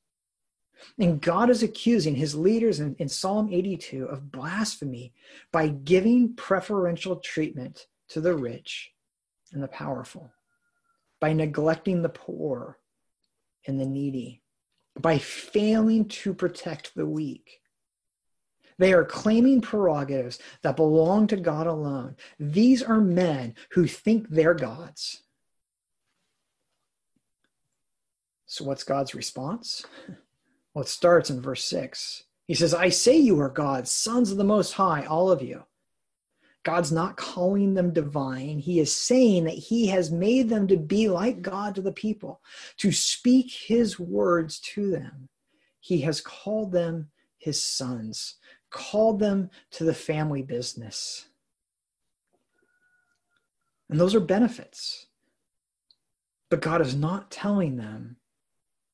And 0.98 1.20
God 1.20 1.50
is 1.50 1.62
accusing 1.62 2.14
his 2.14 2.34
leaders 2.34 2.80
in, 2.80 2.96
in, 2.98 3.08
Psalm 3.08 3.48
82 3.50 4.06
of 4.06 4.30
blasphemy 4.30 5.14
by 5.52 5.68
giving 5.68 6.34
preferential 6.34 7.16
treatment 7.16 7.86
to 8.08 8.20
the 8.20 8.34
rich 8.34 8.92
and 9.52 9.62
the 9.62 9.68
powerful, 9.68 10.32
by 11.20 11.32
neglecting 11.32 12.02
the 12.02 12.08
poor 12.10 12.78
and 13.66 13.80
the 13.80 13.86
needy, 13.86 14.42
by 15.00 15.18
failing 15.18 16.06
to 16.08 16.34
protect 16.34 16.94
the 16.94 17.06
weak, 17.06 17.60
they 18.78 18.92
are 18.92 19.04
claiming 19.04 19.60
prerogatives 19.60 20.38
that 20.62 20.76
belong 20.76 21.26
to 21.28 21.36
God 21.36 21.66
alone. 21.66 22.16
These 22.38 22.82
are 22.82 23.00
men 23.00 23.54
who 23.70 23.86
think 23.86 24.28
they're 24.28 24.54
gods. 24.54 25.22
So, 28.46 28.64
what's 28.64 28.84
God's 28.84 29.14
response? 29.14 29.84
Well, 30.72 30.84
it 30.84 30.88
starts 30.88 31.30
in 31.30 31.40
verse 31.40 31.64
6. 31.64 32.24
He 32.46 32.54
says, 32.54 32.74
I 32.74 32.90
say 32.90 33.16
you 33.16 33.40
are 33.40 33.48
gods, 33.48 33.90
sons 33.90 34.30
of 34.30 34.36
the 34.36 34.44
Most 34.44 34.72
High, 34.72 35.04
all 35.04 35.30
of 35.30 35.42
you. 35.42 35.64
God's 36.62 36.92
not 36.92 37.16
calling 37.16 37.74
them 37.74 37.92
divine. 37.92 38.58
He 38.58 38.80
is 38.80 38.94
saying 38.94 39.44
that 39.44 39.54
He 39.54 39.86
has 39.86 40.10
made 40.10 40.48
them 40.48 40.66
to 40.68 40.76
be 40.76 41.08
like 41.08 41.42
God 41.42 41.74
to 41.76 41.80
the 41.80 41.92
people, 41.92 42.40
to 42.78 42.92
speak 42.92 43.50
His 43.50 43.98
words 43.98 44.60
to 44.74 44.90
them. 44.90 45.28
He 45.80 46.00
has 46.02 46.20
called 46.20 46.72
them 46.72 47.10
His 47.38 47.62
sons 47.62 48.36
called 48.70 49.20
them 49.20 49.50
to 49.72 49.84
the 49.84 49.94
family 49.94 50.42
business. 50.42 51.26
And 53.88 54.00
those 54.00 54.14
are 54.14 54.20
benefits. 54.20 55.06
But 56.50 56.62
God 56.62 56.80
is 56.80 56.94
not 56.94 57.30
telling 57.30 57.76
them 57.76 58.16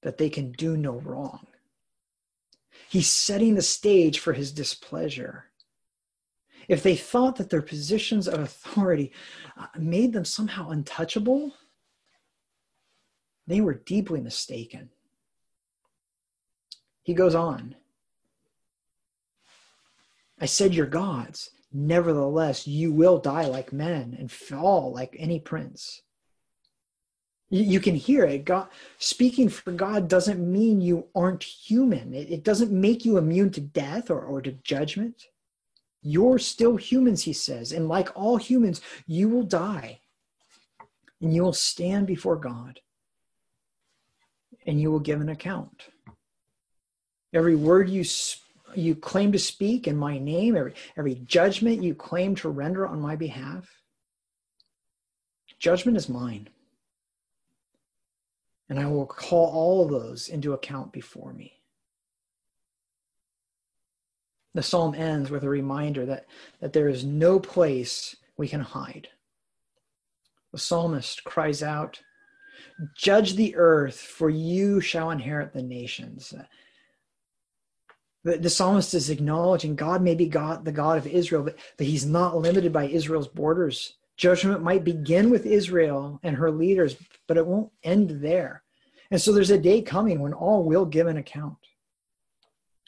that 0.03 0.19
they 0.19 0.31
can 0.31 0.53
do 0.53 0.77
no 0.77 0.93
wrong. 0.93 1.47
He's 2.89 3.09
setting 3.09 3.55
the 3.55 3.63
stage 3.63 4.19
for 4.19 4.33
his 4.33 4.53
displeasure. 4.53 5.47
If 6.69 6.83
they 6.83 6.97
thought 6.97 7.37
that 7.37 7.51
their 7.51 7.63
positions 7.63 8.29
of 8.29 8.41
authority 8.41 9.13
uh, 9.57 9.67
made 9.79 10.13
them 10.13 10.25
somehow 10.25 10.71
untouchable, 10.71 11.53
they 13.47 13.61
were 13.61 13.75
deeply 13.75 14.21
mistaken. 14.21 14.91
He 17.03 17.15
goes 17.15 17.35
on. 17.35 17.75
I 20.43 20.47
said 20.47 20.75
you're 20.75 20.87
gods. 20.87 21.51
Nevertheless, 21.73 22.67
you 22.67 22.93
will 22.93 23.19
die 23.19 23.47
like 23.47 23.73
men 23.73 24.17
and 24.19 24.31
fall 24.31 24.93
like 24.93 25.15
any 25.17 25.39
prince. 25.39 26.03
You, 27.49 27.79
can 27.79 27.95
hear 27.95 28.25
it. 28.25 28.45
God 28.45 28.67
speaking 28.99 29.49
for 29.49 29.71
God 29.71 30.09
doesn't 30.09 30.41
mean 30.41 30.81
you 30.81 31.07
aren't 31.15 31.45
human. 31.45 32.13
It, 32.13 32.29
it 32.31 32.45
doesn't 32.45 32.73
make 32.73 33.05
you 33.05 33.19
immune 33.19 33.51
to 33.53 33.61
death 33.61 34.11
or, 34.11 34.21
or 34.21 34.43
to 34.43 34.51
judgment. 34.51 35.27
You're 36.03 36.41
still 36.41 36.77
humans, 36.77 37.23
he 37.23 37.35
says, 37.35 37.71
and 37.71 37.89
like 37.89 38.09
all 38.17 38.37
humans, 38.37 38.81
you 39.07 39.29
will 39.29 39.45
die. 39.45 40.01
And 41.21 41.33
you 41.33 41.45
will 41.45 41.53
stand 41.53 42.09
before 42.09 42.37
God. 42.37 42.81
And 44.67 44.81
you 44.81 44.91
will 44.91 44.99
give 44.99 45.21
an 45.21 45.29
account. 45.29 45.85
Every 47.33 47.55
word 47.55 47.89
you 47.89 48.03
speak 48.03 48.42
you 48.75 48.95
claim 48.95 49.33
to 49.33 49.39
speak 49.39 49.87
in 49.87 49.97
my 49.97 50.19
name, 50.19 50.57
every, 50.57 50.75
every 50.97 51.15
judgment 51.17 51.83
you 51.83 51.95
claim 51.95 52.35
to 52.37 52.49
render 52.49 52.87
on 52.87 53.01
my 53.01 53.17
behalf, 53.17 53.69
judgment 55.59 55.97
is 55.97 56.09
mine. 56.09 56.49
And 58.69 58.79
I 58.81 58.87
will 58.87 59.07
call 59.07 59.51
all 59.51 59.87
those 59.87 60.29
into 60.29 60.55
account 60.55 60.93
before 60.93 61.33
me. 61.33 61.53
The 64.55 64.63
psalm 64.63 64.95
ends 64.95 65.31
with 65.31 65.45
a 65.45 65.49
reminder 65.49 66.05
that, 66.07 66.27
that 66.61 66.73
there 66.73 66.89
is 66.89 67.05
no 67.05 67.39
place 67.39 68.17
we 68.37 68.49
can 68.49 68.61
hide. 68.61 69.09
The 70.53 70.59
psalmist 70.59 71.25
cries 71.25 71.63
out, 71.63 72.01
Judge 72.97 73.35
the 73.35 73.57
earth, 73.57 73.99
for 73.99 74.29
you 74.31 74.81
shall 74.81 75.11
inherit 75.11 75.53
the 75.53 75.63
nations. 75.63 76.35
The, 78.25 78.39
the 78.39 78.51
psalmist 78.51 78.95
is 78.95 79.11
acknowledging 79.11 79.75
God 79.75 80.03
may 80.03 80.15
be 80.15 80.27
God, 80.27 80.65
the 80.65 80.73
God 80.73 80.99
of 80.99 81.07
Israel, 81.07 81.43
but, 81.43 81.57
but 81.77 81.87
he's 81.87 82.07
not 82.07 82.37
limited 82.37 82.73
by 82.73 82.85
Israel's 82.85 83.29
borders. 83.29 83.95
Judgment 84.17 84.63
might 84.63 84.85
begin 84.85 85.31
with 85.31 85.47
Israel 85.47 86.21
and 86.23 86.37
her 86.37 86.51
leaders, 86.51 86.97
but 87.27 87.37
it 87.37 87.47
won't 87.47 87.73
end 87.83 88.23
there. 88.23 88.63
And 89.11 89.21
so 89.21 89.33
there's 89.33 89.51
a 89.51 89.59
day 89.59 89.83
coming 89.83 90.21
when 90.21 90.33
all 90.33 90.63
will 90.63 90.87
give 90.87 91.07
an 91.07 91.17
account. 91.17 91.57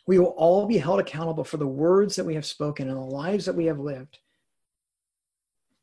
We 0.07 0.19
will 0.19 0.35
all 0.37 0.67
be 0.67 0.79
held 0.79 1.01
accountable 1.01 1.45
for 1.45 1.57
the 1.57 1.67
words 1.67 2.17
that 2.17 2.25
we 2.25 2.35
have 2.35 2.47
spoken 2.47 2.89
and 2.89 2.97
the 2.97 3.03
lives 3.03 3.47
that 3.47 3.55
we 3.55 3.67
have 3.67 3.79
lived. 3.81 4.19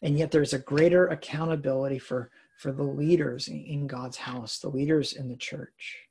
And 0.02 0.18
yet 0.18 0.32
there's 0.32 0.54
a 0.54 0.60
greater 0.60 1.08
accountability 1.08 2.00
for, 2.00 2.32
for 2.58 2.72
the 2.72 2.84
leaders 2.84 3.48
in 3.48 3.88
God's 3.88 4.18
house, 4.18 4.60
the 4.60 4.70
leaders 4.70 5.14
in 5.14 5.28
the 5.28 5.36
church. 5.36 6.08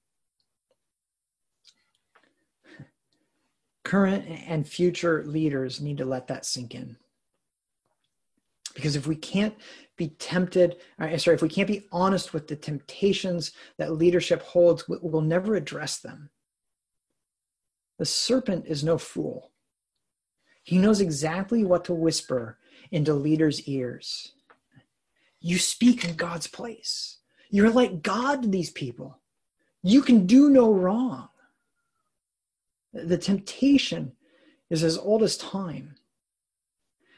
Current 3.90 4.25
and 4.47 4.68
future 4.68 5.25
leaders 5.26 5.80
need 5.80 5.99
to 5.99 6.04
let 6.04 6.28
that 6.28 6.47
sink 6.47 6.76
in. 6.76 6.97
Because 8.73 8.94
if 8.94 9.09
we 9.09 9.16
can't 9.16 9.56
be 9.97 10.11
tempted, 10.11 10.76
sorry, 11.16 11.35
if 11.35 11.42
we 11.42 11.49
can't 11.49 11.66
be 11.66 11.88
honest 11.90 12.32
with 12.32 12.47
the 12.47 12.54
temptations 12.54 13.50
that 13.78 13.94
leadership 13.94 14.42
holds, 14.42 14.85
we'll 14.87 15.23
never 15.23 15.56
address 15.56 15.99
them. 15.99 16.30
The 17.99 18.06
serpent 18.06 18.66
is 18.68 18.85
no 18.85 18.97
fool. 18.97 19.50
He 20.62 20.78
knows 20.78 21.00
exactly 21.00 21.64
what 21.64 21.85
to 21.87 21.92
whisper 21.92 22.59
into 22.92 23.12
leaders' 23.12 23.66
ears. 23.66 24.35
You 25.40 25.59
speak 25.59 26.04
in 26.04 26.14
God's 26.14 26.47
place. 26.47 27.18
You're 27.50 27.70
like 27.70 28.02
God 28.02 28.42
to 28.42 28.49
these 28.49 28.70
people. 28.70 29.18
You 29.82 30.00
can 30.00 30.26
do 30.26 30.49
no 30.49 30.73
wrong. 30.73 31.29
The 32.92 33.18
temptation 33.18 34.12
is 34.68 34.82
as 34.82 34.99
old 34.99 35.23
as 35.23 35.37
time. 35.37 35.97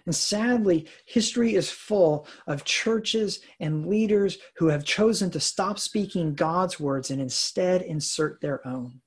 And 0.04 0.14
sadly, 0.14 0.88
history 1.06 1.54
is 1.54 1.70
full 1.70 2.26
of 2.46 2.64
churches 2.64 3.40
and 3.60 3.86
leaders 3.86 4.38
who 4.56 4.66
have 4.68 4.84
chosen 4.84 5.30
to 5.30 5.40
stop 5.40 5.78
speaking 5.78 6.34
God's 6.34 6.80
words 6.80 7.10
and 7.10 7.20
instead 7.20 7.82
insert 7.82 8.40
their 8.40 8.66
own, 8.66 9.00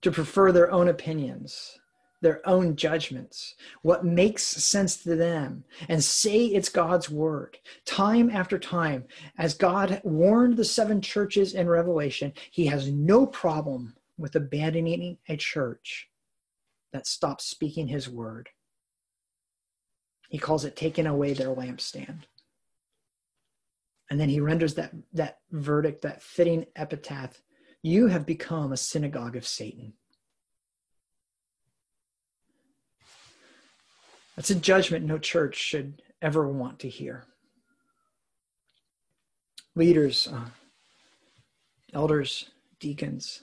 to 0.00 0.10
prefer 0.10 0.50
their 0.50 0.70
own 0.72 0.88
opinions, 0.88 1.78
their 2.22 2.40
own 2.48 2.74
judgments, 2.74 3.54
what 3.82 4.04
makes 4.04 4.42
sense 4.42 4.96
to 5.02 5.14
them, 5.14 5.62
and 5.88 6.02
say 6.02 6.46
it's 6.46 6.70
God's 6.70 7.10
word. 7.10 7.58
Time 7.84 8.30
after 8.30 8.58
time, 8.58 9.04
as 9.36 9.52
God 9.54 10.00
warned 10.04 10.56
the 10.56 10.64
seven 10.64 11.02
churches 11.02 11.52
in 11.52 11.68
Revelation, 11.68 12.32
he 12.50 12.64
has 12.66 12.90
no 12.90 13.26
problem 13.26 13.94
with 14.18 14.34
abandoning 14.34 15.18
a 15.28 15.36
church 15.36 16.08
that 16.92 17.06
stops 17.06 17.44
speaking 17.44 17.88
his 17.88 18.08
word. 18.08 18.48
He 20.28 20.38
calls 20.38 20.64
it 20.64 20.76
taking 20.76 21.06
away 21.06 21.32
their 21.32 21.54
lampstand. 21.54 22.24
And 24.10 24.18
then 24.18 24.28
he 24.28 24.40
renders 24.40 24.74
that, 24.74 24.92
that 25.12 25.38
verdict, 25.50 26.02
that 26.02 26.22
fitting 26.22 26.66
epitaph 26.76 27.40
You 27.82 28.08
have 28.08 28.26
become 28.26 28.72
a 28.72 28.76
synagogue 28.76 29.36
of 29.36 29.46
Satan. 29.46 29.92
That's 34.34 34.50
a 34.50 34.54
judgment 34.54 35.04
no 35.04 35.18
church 35.18 35.56
should 35.56 36.02
ever 36.22 36.48
want 36.48 36.78
to 36.80 36.88
hear. 36.88 37.24
Leaders, 39.74 40.26
uh, 40.26 40.50
elders, 41.92 42.50
deacons, 42.80 43.42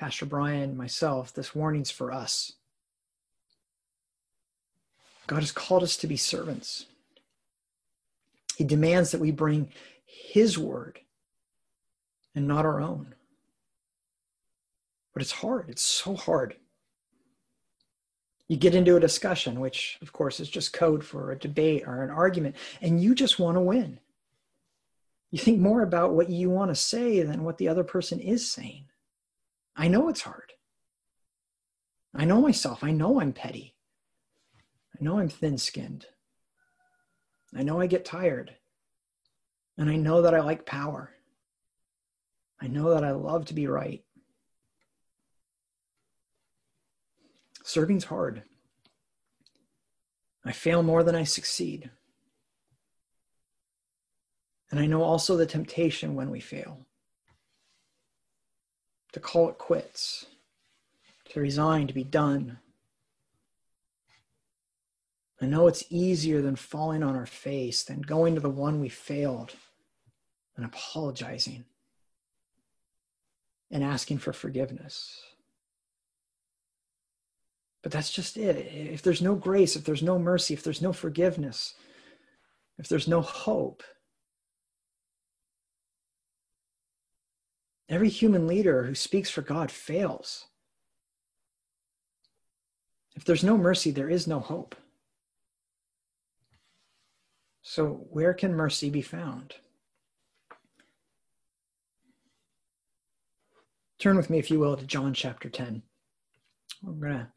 Pastor 0.00 0.24
Brian, 0.24 0.78
myself, 0.78 1.34
this 1.34 1.54
warning's 1.54 1.90
for 1.90 2.10
us. 2.10 2.54
God 5.26 5.40
has 5.40 5.52
called 5.52 5.82
us 5.82 5.98
to 5.98 6.06
be 6.06 6.16
servants. 6.16 6.86
He 8.56 8.64
demands 8.64 9.10
that 9.10 9.20
we 9.20 9.30
bring 9.30 9.68
His 10.06 10.56
word 10.56 11.00
and 12.34 12.48
not 12.48 12.64
our 12.64 12.80
own. 12.80 13.14
But 15.12 15.20
it's 15.20 15.32
hard. 15.32 15.68
It's 15.68 15.82
so 15.82 16.16
hard 16.16 16.56
you 18.48 18.56
get 18.56 18.74
into 18.74 18.96
a 18.96 19.00
discussion, 19.00 19.60
which 19.60 19.98
of 20.00 20.14
course 20.14 20.40
is 20.40 20.48
just 20.48 20.72
code 20.72 21.04
for 21.04 21.30
a 21.30 21.38
debate 21.38 21.84
or 21.86 22.02
an 22.02 22.10
argument, 22.10 22.56
and 22.80 23.02
you 23.02 23.14
just 23.14 23.38
want 23.38 23.56
to 23.56 23.60
win. 23.60 24.00
You 25.30 25.38
think 25.38 25.60
more 25.60 25.82
about 25.82 26.14
what 26.14 26.30
you 26.30 26.48
want 26.48 26.70
to 26.70 26.74
say 26.74 27.22
than 27.22 27.44
what 27.44 27.58
the 27.58 27.68
other 27.68 27.84
person 27.84 28.18
is 28.18 28.50
saying. 28.50 28.86
I 29.80 29.88
know 29.88 30.10
it's 30.10 30.20
hard. 30.20 30.52
I 32.14 32.26
know 32.26 32.42
myself. 32.42 32.84
I 32.84 32.90
know 32.90 33.18
I'm 33.18 33.32
petty. 33.32 33.74
I 34.94 35.02
know 35.02 35.18
I'm 35.18 35.30
thin 35.30 35.56
skinned. 35.56 36.04
I 37.56 37.62
know 37.62 37.80
I 37.80 37.86
get 37.86 38.04
tired. 38.04 38.54
And 39.78 39.88
I 39.88 39.96
know 39.96 40.20
that 40.20 40.34
I 40.34 40.40
like 40.40 40.66
power. 40.66 41.12
I 42.60 42.66
know 42.66 42.90
that 42.90 43.04
I 43.04 43.12
love 43.12 43.46
to 43.46 43.54
be 43.54 43.68
right. 43.68 44.04
Serving's 47.64 48.04
hard. 48.04 48.42
I 50.44 50.52
fail 50.52 50.82
more 50.82 51.02
than 51.02 51.14
I 51.14 51.24
succeed. 51.24 51.90
And 54.70 54.78
I 54.78 54.84
know 54.84 55.02
also 55.02 55.38
the 55.38 55.46
temptation 55.46 56.16
when 56.16 56.28
we 56.28 56.40
fail 56.40 56.84
to 59.12 59.20
call 59.20 59.48
it 59.48 59.58
quits, 59.58 60.26
to 61.30 61.40
resign, 61.40 61.86
to 61.86 61.94
be 61.94 62.04
done. 62.04 62.58
I 65.40 65.46
know 65.46 65.66
it's 65.66 65.84
easier 65.88 66.42
than 66.42 66.56
falling 66.56 67.02
on 67.02 67.16
our 67.16 67.26
face, 67.26 67.82
than 67.82 68.02
going 68.02 68.34
to 68.34 68.40
the 68.40 68.50
one 68.50 68.80
we 68.80 68.88
failed 68.88 69.54
and 70.56 70.66
apologizing 70.66 71.64
and 73.70 73.82
asking 73.82 74.18
for 74.18 74.32
forgiveness. 74.32 75.20
But 77.82 77.92
that's 77.92 78.10
just 78.10 78.36
it. 78.36 78.56
If 78.56 79.00
there's 79.00 79.22
no 79.22 79.34
grace, 79.34 79.76
if 79.76 79.84
there's 79.84 80.02
no 80.02 80.18
mercy, 80.18 80.52
if 80.52 80.62
there's 80.62 80.82
no 80.82 80.92
forgiveness, 80.92 81.74
if 82.78 82.88
there's 82.88 83.08
no 83.08 83.22
hope, 83.22 83.82
every 87.90 88.08
human 88.08 88.46
leader 88.46 88.84
who 88.84 88.94
speaks 88.94 89.28
for 89.28 89.42
God 89.42 89.70
fails. 89.70 90.46
If 93.16 93.24
there's 93.24 93.44
no 93.44 93.58
mercy, 93.58 93.90
there 93.90 94.08
is 94.08 94.26
no 94.26 94.38
hope. 94.38 94.76
So, 97.62 98.06
where 98.10 98.32
can 98.32 98.54
mercy 98.54 98.88
be 98.88 99.02
found? 99.02 99.54
Turn 103.98 104.16
with 104.16 104.30
me, 104.30 104.38
if 104.38 104.50
you 104.50 104.58
will, 104.58 104.76
to 104.76 104.86
John 104.86 105.12
chapter 105.12 105.50
10. 105.50 105.82
I'm 106.86 107.00
going 107.00 107.12
to 107.12 107.28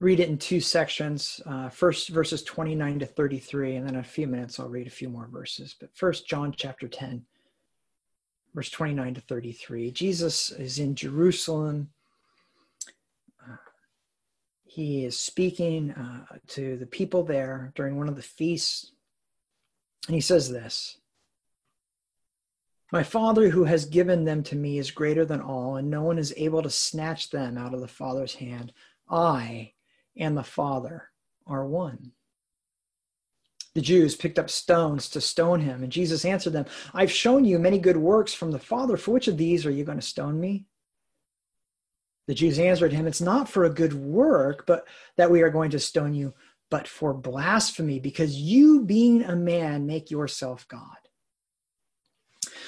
read 0.00 0.20
it 0.20 0.30
in 0.30 0.38
two 0.38 0.60
sections. 0.60 1.42
Uh, 1.44 1.68
first, 1.68 2.08
verses 2.08 2.42
29 2.42 3.00
to 3.00 3.06
33, 3.06 3.76
and 3.76 3.86
then 3.86 3.94
in 3.96 4.00
a 4.00 4.04
few 4.04 4.26
minutes 4.26 4.58
I'll 4.58 4.68
read 4.68 4.86
a 4.86 4.90
few 4.90 5.10
more 5.10 5.28
verses. 5.30 5.76
But 5.78 5.94
first, 5.94 6.26
John 6.26 6.54
chapter 6.56 6.88
10, 6.88 7.22
verse 8.54 8.70
29 8.70 9.14
to 9.14 9.20
33. 9.20 9.90
Jesus 9.90 10.50
is 10.50 10.78
in 10.78 10.94
Jerusalem. 10.94 11.90
Uh, 13.42 13.56
he 14.64 15.04
is 15.04 15.18
speaking 15.18 15.90
uh, 15.90 16.36
to 16.48 16.76
the 16.76 16.86
people 16.86 17.24
there 17.24 17.72
during 17.74 17.96
one 17.96 18.08
of 18.08 18.16
the 18.16 18.22
feasts. 18.22 18.92
And 20.06 20.14
he 20.14 20.20
says 20.20 20.48
this 20.50 20.98
My 22.92 23.02
Father, 23.02 23.48
who 23.48 23.64
has 23.64 23.84
given 23.84 24.24
them 24.24 24.42
to 24.44 24.56
me, 24.56 24.78
is 24.78 24.90
greater 24.90 25.24
than 25.24 25.40
all, 25.40 25.76
and 25.76 25.90
no 25.90 26.02
one 26.02 26.18
is 26.18 26.34
able 26.36 26.62
to 26.62 26.70
snatch 26.70 27.30
them 27.30 27.58
out 27.58 27.74
of 27.74 27.80
the 27.80 27.88
Father's 27.88 28.34
hand. 28.34 28.72
I 29.10 29.72
and 30.16 30.36
the 30.36 30.44
Father 30.44 31.10
are 31.46 31.66
one. 31.66 32.12
The 33.74 33.80
Jews 33.80 34.14
picked 34.14 34.38
up 34.38 34.50
stones 34.50 35.08
to 35.10 35.20
stone 35.20 35.60
him, 35.60 35.82
and 35.82 35.90
Jesus 35.90 36.24
answered 36.24 36.52
them, 36.52 36.66
I've 36.92 37.10
shown 37.10 37.44
you 37.44 37.58
many 37.58 37.78
good 37.78 37.96
works 37.96 38.32
from 38.32 38.52
the 38.52 38.58
Father. 38.58 38.96
For 38.96 39.10
which 39.10 39.26
of 39.26 39.36
these 39.36 39.66
are 39.66 39.70
you 39.70 39.84
going 39.84 39.98
to 39.98 40.06
stone 40.06 40.38
me? 40.38 40.66
The 42.28 42.34
Jews 42.34 42.58
answered 42.58 42.92
him, 42.92 43.06
It's 43.06 43.20
not 43.20 43.48
for 43.48 43.64
a 43.64 43.70
good 43.70 43.92
work, 43.92 44.64
but 44.66 44.86
that 45.16 45.30
we 45.30 45.42
are 45.42 45.50
going 45.50 45.70
to 45.72 45.80
stone 45.80 46.14
you, 46.14 46.34
but 46.70 46.86
for 46.86 47.12
blasphemy, 47.12 47.98
because 47.98 48.36
you, 48.36 48.82
being 48.82 49.24
a 49.24 49.36
man, 49.36 49.86
make 49.86 50.10
yourself 50.10 50.66
God. 50.68 51.03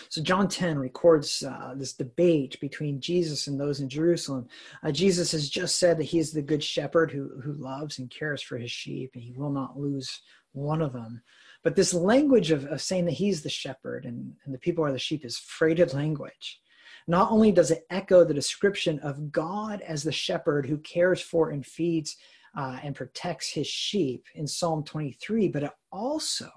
So 0.09 0.23
John 0.23 0.49
10 0.49 0.79
records 0.79 1.43
uh, 1.43 1.75
this 1.77 1.93
debate 1.93 2.59
between 2.61 3.01
Jesus 3.01 3.47
and 3.47 3.59
those 3.59 3.81
in 3.81 3.89
Jerusalem. 3.89 4.49
Uh, 4.83 4.93
Jesus 4.93 5.33
has 5.33 5.49
just 5.49 5.79
said 5.79 5.99
that 5.99 6.05
he 6.05 6.19
is 6.19 6.33
the 6.33 6.43
good 6.43 6.63
shepherd 6.63 7.11
who, 7.11 7.41
who 7.43 7.53
loves 7.55 7.99
and 7.99 8.11
cares 8.11 8.43
for 8.43 8.57
his 8.59 8.71
sheep, 8.71 9.13
and 9.15 9.23
he 9.23 9.33
will 9.33 9.51
not 9.51 9.79
lose 9.79 10.21
one 10.53 10.83
of 10.83 10.93
them. 10.93 11.23
But 11.63 11.77
this 11.77 11.93
language 11.93 12.51
of, 12.51 12.65
of 12.67 12.81
saying 12.81 13.07
that 13.07 13.13
he's 13.13 13.43
the 13.43 13.49
shepherd 13.49 14.05
and, 14.05 14.33
and 14.45 14.55
the 14.55 14.59
people 14.59 14.85
are 14.85 14.93
the 14.93 14.99
sheep 14.99 15.25
is 15.25 15.39
freighted 15.39 15.93
language. 15.95 16.61
Not 17.09 17.31
only 17.31 17.53
does 17.53 17.71
it 17.71 17.87
echo 17.91 18.25
the 18.25 18.35
description 18.35 18.99
of 19.01 19.31
God 19.31 19.81
as 19.83 20.03
the 20.03 20.13
shepherd 20.13 20.67
who 20.67 20.79
cares 20.79 21.21
for 21.21 21.51
and 21.51 21.65
feeds 21.65 22.17
uh, 22.57 22.79
and 22.83 22.95
protects 22.95 23.51
his 23.51 23.67
sheep 23.67 24.25
in 24.35 24.47
Psalm 24.47 24.83
23, 24.83 25.49
but 25.49 25.63
it 25.63 25.73
also 25.93 26.51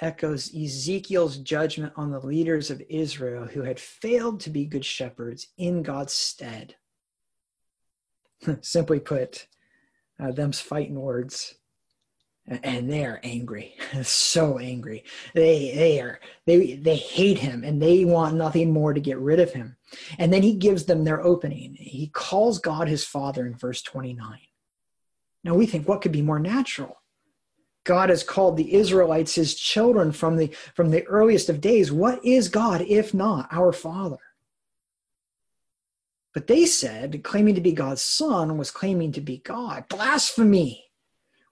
echoes 0.00 0.54
Ezekiel's 0.54 1.36
judgment 1.38 1.92
on 1.96 2.10
the 2.10 2.20
leaders 2.20 2.70
of 2.70 2.82
Israel 2.88 3.44
who 3.46 3.62
had 3.62 3.78
failed 3.78 4.40
to 4.40 4.50
be 4.50 4.64
good 4.64 4.84
shepherds 4.84 5.48
in 5.58 5.82
God's 5.82 6.12
stead. 6.12 6.76
Simply 8.62 9.00
put, 9.00 9.46
uh, 10.18 10.32
them's 10.32 10.60
fighting 10.60 10.98
words. 10.98 11.54
And 12.46 12.90
they 12.90 13.04
are 13.04 13.20
angry, 13.22 13.76
so 14.02 14.58
angry. 14.58 15.04
They 15.34 15.72
they 15.72 16.00
are 16.00 16.18
they 16.46 16.74
they 16.74 16.96
hate 16.96 17.38
him, 17.38 17.62
and 17.62 17.80
they 17.80 18.04
want 18.04 18.34
nothing 18.34 18.72
more 18.72 18.92
to 18.92 18.98
get 18.98 19.18
rid 19.18 19.38
of 19.38 19.52
him. 19.52 19.76
And 20.18 20.32
then 20.32 20.42
he 20.42 20.54
gives 20.54 20.84
them 20.86 21.04
their 21.04 21.22
opening. 21.22 21.76
He 21.78 22.08
calls 22.08 22.58
God 22.58 22.88
his 22.88 23.04
Father 23.04 23.46
in 23.46 23.54
verse 23.54 23.82
twenty 23.82 24.14
nine. 24.14 24.40
Now 25.44 25.54
we 25.54 25.66
think, 25.66 25.86
what 25.86 26.00
could 26.00 26.12
be 26.12 26.22
more 26.22 26.40
natural? 26.40 26.99
God 27.84 28.10
has 28.10 28.22
called 28.22 28.56
the 28.56 28.74
Israelites 28.74 29.34
his 29.34 29.54
children 29.54 30.12
from 30.12 30.36
the, 30.36 30.48
from 30.74 30.90
the 30.90 31.06
earliest 31.06 31.48
of 31.48 31.60
days. 31.60 31.90
What 31.90 32.24
is 32.24 32.48
God 32.48 32.82
if 32.82 33.14
not 33.14 33.48
our 33.50 33.72
Father? 33.72 34.18
But 36.32 36.46
they 36.46 36.66
said, 36.66 37.24
claiming 37.24 37.54
to 37.56 37.60
be 37.60 37.72
God's 37.72 38.02
son 38.02 38.56
was 38.56 38.70
claiming 38.70 39.12
to 39.12 39.20
be 39.20 39.38
God. 39.38 39.88
Blasphemy. 39.88 40.84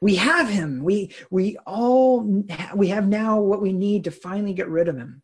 We 0.00 0.14
have 0.16 0.48
him. 0.48 0.84
We, 0.84 1.12
we 1.30 1.56
all, 1.66 2.44
we 2.74 2.88
have 2.88 3.08
now 3.08 3.40
what 3.40 3.60
we 3.60 3.72
need 3.72 4.04
to 4.04 4.12
finally 4.12 4.54
get 4.54 4.68
rid 4.68 4.86
of 4.86 4.96
him. 4.96 5.22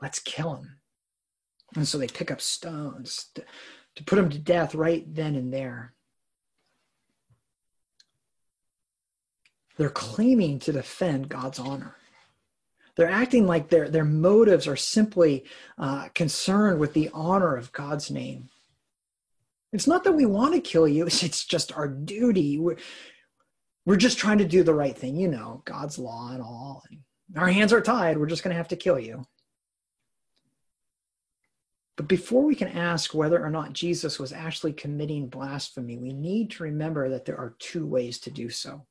Let's 0.00 0.18
kill 0.18 0.54
him. 0.56 0.78
And 1.76 1.86
so 1.86 1.98
they 1.98 2.06
pick 2.06 2.30
up 2.30 2.40
stones 2.40 3.26
to, 3.34 3.44
to 3.96 4.04
put 4.04 4.18
him 4.18 4.30
to 4.30 4.38
death 4.38 4.74
right 4.74 5.04
then 5.14 5.34
and 5.34 5.52
there. 5.52 5.92
They're 9.78 9.88
claiming 9.88 10.58
to 10.60 10.72
defend 10.72 11.28
God's 11.28 11.60
honor. 11.60 11.96
They're 12.96 13.08
acting 13.08 13.46
like 13.46 13.68
their, 13.68 13.88
their 13.88 14.04
motives 14.04 14.66
are 14.66 14.76
simply 14.76 15.44
uh, 15.78 16.08
concerned 16.14 16.80
with 16.80 16.94
the 16.94 17.10
honor 17.14 17.56
of 17.56 17.72
God's 17.72 18.10
name. 18.10 18.48
It's 19.72 19.86
not 19.86 20.02
that 20.02 20.16
we 20.16 20.26
want 20.26 20.54
to 20.54 20.60
kill 20.60 20.88
you, 20.88 21.06
it's 21.06 21.44
just 21.44 21.72
our 21.76 21.86
duty. 21.86 22.58
We're, 22.58 22.76
we're 23.86 23.96
just 23.96 24.18
trying 24.18 24.38
to 24.38 24.44
do 24.44 24.64
the 24.64 24.74
right 24.74 24.98
thing, 24.98 25.16
you 25.16 25.28
know, 25.28 25.62
God's 25.64 25.96
law 25.96 26.32
and 26.32 26.42
all. 26.42 26.82
And 26.90 27.38
our 27.38 27.48
hands 27.48 27.72
are 27.72 27.80
tied. 27.80 28.18
We're 28.18 28.26
just 28.26 28.42
going 28.42 28.52
to 28.52 28.58
have 28.58 28.68
to 28.68 28.76
kill 28.76 28.98
you. 28.98 29.24
But 31.96 32.08
before 32.08 32.42
we 32.42 32.56
can 32.56 32.68
ask 32.68 33.14
whether 33.14 33.40
or 33.42 33.50
not 33.50 33.72
Jesus 33.72 34.18
was 34.18 34.32
actually 34.32 34.72
committing 34.72 35.28
blasphemy, 35.28 35.98
we 35.98 36.12
need 36.12 36.50
to 36.52 36.64
remember 36.64 37.08
that 37.10 37.24
there 37.24 37.38
are 37.38 37.54
two 37.60 37.86
ways 37.86 38.18
to 38.20 38.30
do 38.30 38.50
so. 38.50 38.86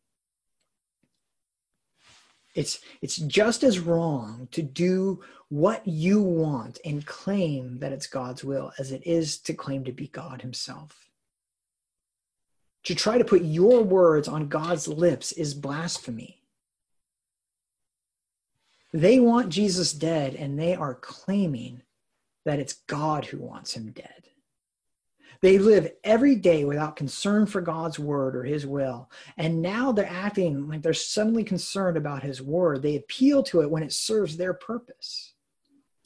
It's, 2.57 2.79
it's 3.03 3.17
just 3.17 3.63
as 3.63 3.77
wrong 3.77 4.47
to 4.51 4.63
do 4.63 5.23
what 5.49 5.87
you 5.87 6.23
want 6.23 6.79
and 6.83 7.05
claim 7.05 7.77
that 7.77 7.91
it's 7.91 8.07
God's 8.07 8.43
will 8.43 8.71
as 8.79 8.91
it 8.91 9.05
is 9.05 9.37
to 9.41 9.53
claim 9.53 9.83
to 9.83 9.91
be 9.91 10.07
God 10.07 10.41
Himself. 10.41 11.07
To 12.85 12.95
try 12.95 13.19
to 13.19 13.23
put 13.23 13.43
your 13.43 13.83
words 13.83 14.27
on 14.27 14.47
God's 14.47 14.87
lips 14.87 15.31
is 15.33 15.53
blasphemy. 15.53 16.41
They 18.91 19.19
want 19.19 19.49
Jesus 19.49 19.93
dead, 19.93 20.33
and 20.33 20.57
they 20.57 20.73
are 20.73 20.95
claiming 20.95 21.83
that 22.43 22.57
it's 22.59 22.73
God 22.87 23.25
who 23.25 23.37
wants 23.37 23.75
him 23.75 23.91
dead. 23.91 24.29
They 25.41 25.57
live 25.57 25.91
every 26.03 26.35
day 26.35 26.65
without 26.65 26.95
concern 26.95 27.45
for 27.45 27.61
God's 27.61 27.99
word 27.99 28.35
or 28.35 28.43
his 28.43 28.65
will. 28.65 29.09
And 29.37 29.61
now 29.61 29.91
they're 29.91 30.09
acting 30.09 30.67
like 30.67 30.81
they're 30.81 30.93
suddenly 30.93 31.43
concerned 31.43 31.97
about 31.97 32.23
his 32.23 32.41
word. 32.41 32.81
They 32.81 32.95
appeal 32.95 33.43
to 33.43 33.61
it 33.61 33.69
when 33.69 33.83
it 33.83 33.93
serves 33.93 34.37
their 34.37 34.53
purpose. 34.53 35.33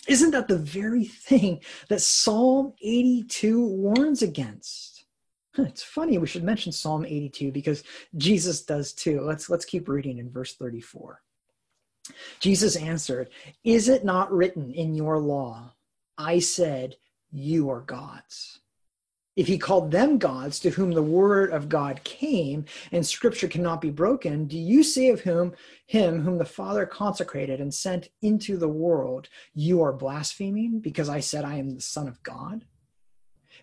Isn't 0.07 0.31
that 0.31 0.47
the 0.47 0.57
very 0.57 1.05
thing 1.05 1.61
that 1.89 2.01
Psalm 2.01 2.73
82 2.81 3.65
warns 3.65 4.21
against? 4.21 5.05
It's 5.57 5.83
funny 5.83 6.17
we 6.17 6.27
should 6.27 6.43
mention 6.43 6.71
Psalm 6.71 7.05
82 7.05 7.51
because 7.51 7.83
Jesus 8.15 8.61
does 8.63 8.93
too. 8.93 9.21
Let's 9.21 9.49
let's 9.49 9.65
keep 9.65 9.89
reading 9.89 10.17
in 10.17 10.31
verse 10.31 10.55
34. 10.55 11.21
Jesus 12.39 12.75
answered, 12.77 13.29
"Is 13.63 13.89
it 13.89 14.05
not 14.05 14.31
written 14.31 14.71
in 14.71 14.95
your 14.95 15.19
law, 15.19 15.73
I 16.17 16.39
said, 16.39 16.95
you 17.31 17.69
are 17.69 17.81
gods?" 17.81 18.60
If 19.35 19.47
he 19.47 19.57
called 19.57 19.91
them 19.91 20.17
gods 20.17 20.59
to 20.59 20.71
whom 20.71 20.91
the 20.91 21.01
word 21.01 21.51
of 21.51 21.69
God 21.69 22.03
came 22.03 22.65
and 22.91 23.05
scripture 23.05 23.47
cannot 23.47 23.79
be 23.79 23.89
broken, 23.89 24.45
do 24.45 24.57
you 24.57 24.83
say 24.83 25.09
of 25.09 25.21
whom 25.21 25.53
him 25.87 26.21
whom 26.21 26.37
the 26.37 26.45
Father 26.45 26.85
consecrated 26.85 27.61
and 27.61 27.73
sent 27.73 28.09
into 28.21 28.57
the 28.57 28.67
world, 28.67 29.29
you 29.53 29.81
are 29.81 29.93
blaspheming 29.93 30.79
because 30.79 31.07
I 31.07 31.21
said 31.21 31.45
I 31.45 31.55
am 31.55 31.69
the 31.69 31.81
Son 31.81 32.09
of 32.09 32.21
God? 32.23 32.65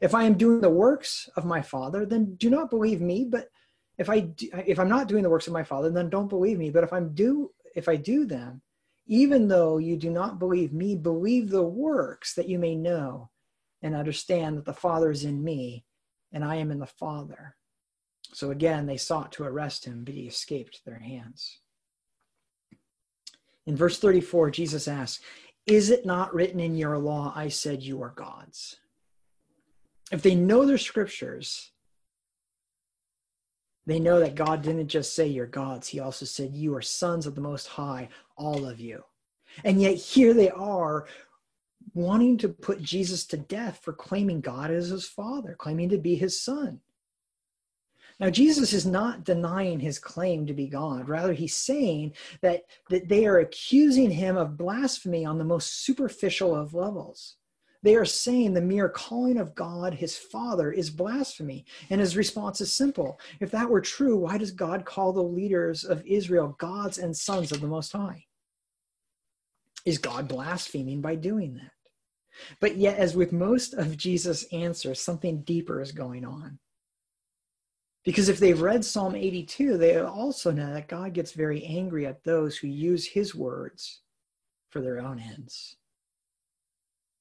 If 0.00 0.14
I 0.14 0.24
am 0.24 0.38
doing 0.38 0.60
the 0.60 0.70
works 0.70 1.28
of 1.36 1.44
my 1.44 1.60
Father, 1.60 2.06
then 2.06 2.36
do 2.36 2.48
not 2.48 2.70
believe 2.70 3.02
me, 3.02 3.24
but 3.24 3.50
if 3.98 4.08
I 4.08 4.20
do, 4.20 4.48
if 4.66 4.78
I'm 4.78 4.88
not 4.88 5.08
doing 5.08 5.22
the 5.22 5.30
works 5.30 5.48
of 5.48 5.52
my 5.52 5.64
Father, 5.64 5.90
then 5.90 6.08
don't 6.08 6.28
believe 6.28 6.58
me. 6.58 6.70
But 6.70 6.84
if 6.84 6.92
I'm 6.92 7.14
do 7.14 7.52
if 7.74 7.88
I 7.88 7.96
do 7.96 8.24
them, 8.24 8.62
even 9.06 9.48
though 9.48 9.78
you 9.78 9.96
do 9.96 10.08
not 10.08 10.38
believe 10.38 10.72
me, 10.72 10.94
believe 10.94 11.50
the 11.50 11.62
works 11.62 12.34
that 12.34 12.48
you 12.48 12.58
may 12.58 12.74
know 12.74 13.30
and 13.82 13.94
understand 13.94 14.56
that 14.56 14.64
the 14.64 14.72
Father 14.72 15.10
is 15.10 15.24
in 15.24 15.42
me 15.42 15.84
and 16.32 16.44
I 16.44 16.56
am 16.56 16.70
in 16.70 16.78
the 16.78 16.86
Father. 16.86 17.56
So 18.32 18.50
again, 18.50 18.86
they 18.86 18.96
sought 18.96 19.32
to 19.32 19.44
arrest 19.44 19.84
him, 19.84 20.04
but 20.04 20.14
he 20.14 20.22
escaped 20.22 20.82
their 20.84 20.98
hands. 20.98 21.60
In 23.66 23.76
verse 23.76 23.98
34, 23.98 24.50
Jesus 24.50 24.88
asks, 24.88 25.22
Is 25.66 25.90
it 25.90 26.06
not 26.06 26.34
written 26.34 26.60
in 26.60 26.74
your 26.74 26.98
law, 26.98 27.32
I 27.34 27.48
said 27.48 27.82
you 27.82 28.02
are 28.02 28.10
gods? 28.10 28.76
If 30.10 30.22
they 30.22 30.34
know 30.34 30.64
their 30.64 30.78
scriptures, 30.78 31.70
they 33.86 33.98
know 33.98 34.20
that 34.20 34.34
God 34.34 34.62
didn't 34.62 34.88
just 34.88 35.14
say 35.14 35.26
you're 35.26 35.46
gods, 35.46 35.88
He 35.88 36.00
also 36.00 36.26
said 36.26 36.54
you 36.54 36.74
are 36.74 36.82
sons 36.82 37.26
of 37.26 37.34
the 37.34 37.40
Most 37.40 37.66
High, 37.66 38.08
all 38.36 38.66
of 38.66 38.80
you. 38.80 39.02
And 39.64 39.80
yet 39.80 39.96
here 39.96 40.34
they 40.34 40.50
are 40.50 41.06
wanting 41.94 42.38
to 42.38 42.48
put 42.48 42.82
Jesus 42.82 43.24
to 43.26 43.36
death 43.36 43.80
for 43.82 43.92
claiming 43.92 44.40
God 44.40 44.70
as 44.70 44.88
his 44.88 45.06
father, 45.06 45.54
claiming 45.58 45.88
to 45.90 45.98
be 45.98 46.14
his 46.14 46.40
son. 46.40 46.80
Now, 48.20 48.30
Jesus 48.30 48.72
is 48.72 48.84
not 48.84 49.24
denying 49.24 49.78
his 49.78 49.98
claim 50.00 50.46
to 50.46 50.54
be 50.54 50.66
God. 50.66 51.08
Rather, 51.08 51.32
he's 51.32 51.56
saying 51.56 52.14
that, 52.42 52.64
that 52.90 53.08
they 53.08 53.26
are 53.26 53.38
accusing 53.38 54.10
him 54.10 54.36
of 54.36 54.56
blasphemy 54.56 55.24
on 55.24 55.38
the 55.38 55.44
most 55.44 55.84
superficial 55.84 56.54
of 56.54 56.74
levels. 56.74 57.36
They 57.82 57.94
are 57.94 58.04
saying 58.04 58.54
the 58.54 58.60
mere 58.60 58.88
calling 58.88 59.38
of 59.38 59.54
God 59.54 59.94
his 59.94 60.16
Father 60.16 60.72
is 60.72 60.90
blasphemy. 60.90 61.64
And 61.90 62.00
his 62.00 62.16
response 62.16 62.60
is 62.60 62.72
simple. 62.72 63.20
If 63.38 63.52
that 63.52 63.70
were 63.70 63.80
true, 63.80 64.16
why 64.16 64.36
does 64.36 64.50
God 64.50 64.84
call 64.84 65.12
the 65.12 65.22
leaders 65.22 65.84
of 65.84 66.04
Israel 66.04 66.56
gods 66.58 66.98
and 66.98 67.16
sons 67.16 67.52
of 67.52 67.60
the 67.60 67.68
Most 67.68 67.92
High? 67.92 68.24
Is 69.84 69.98
God 69.98 70.28
blaspheming 70.28 71.00
by 71.00 71.14
doing 71.14 71.54
that? 71.54 71.72
But 72.60 72.76
yet, 72.76 72.98
as 72.98 73.16
with 73.16 73.32
most 73.32 73.74
of 73.74 73.96
Jesus' 73.96 74.44
answers, 74.52 75.00
something 75.00 75.42
deeper 75.42 75.80
is 75.80 75.92
going 75.92 76.24
on. 76.24 76.58
Because 78.04 78.28
if 78.28 78.38
they've 78.38 78.60
read 78.60 78.84
Psalm 78.84 79.14
82, 79.14 79.76
they 79.76 79.98
also 79.98 80.50
know 80.50 80.72
that 80.72 80.88
God 80.88 81.12
gets 81.12 81.32
very 81.32 81.64
angry 81.64 82.06
at 82.06 82.24
those 82.24 82.56
who 82.56 82.68
use 82.68 83.06
his 83.06 83.34
words 83.34 84.00
for 84.70 84.80
their 84.80 85.00
own 85.00 85.18
ends. 85.18 85.76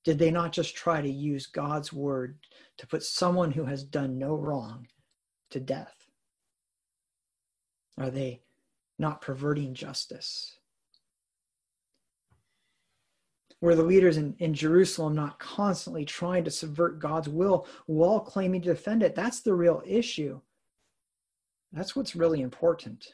Did 0.03 0.19
they 0.19 0.31
not 0.31 0.53
just 0.53 0.75
try 0.75 1.01
to 1.01 1.09
use 1.09 1.47
God's 1.47 1.91
word 1.91 2.37
to 2.77 2.87
put 2.87 3.03
someone 3.03 3.51
who 3.51 3.65
has 3.65 3.83
done 3.83 4.17
no 4.17 4.35
wrong 4.35 4.87
to 5.49 5.59
death? 5.59 6.07
Are 7.97 8.09
they 8.09 8.41
not 8.99 9.21
perverting 9.21 9.73
justice? 9.73 10.56
Were 13.61 13.75
the 13.75 13.83
leaders 13.83 14.17
in, 14.17 14.35
in 14.39 14.53
Jerusalem 14.53 15.15
not 15.15 15.39
constantly 15.39 16.05
trying 16.05 16.43
to 16.43 16.51
subvert 16.51 16.99
God's 16.99 17.27
will 17.27 17.67
while 17.87 18.19
claiming 18.19 18.61
to 18.61 18.69
defend 18.69 19.03
it? 19.03 19.15
That's 19.15 19.41
the 19.41 19.53
real 19.53 19.81
issue. 19.85 20.39
That's 21.71 21.95
what's 21.95 22.15
really 22.15 22.41
important. 22.41 23.13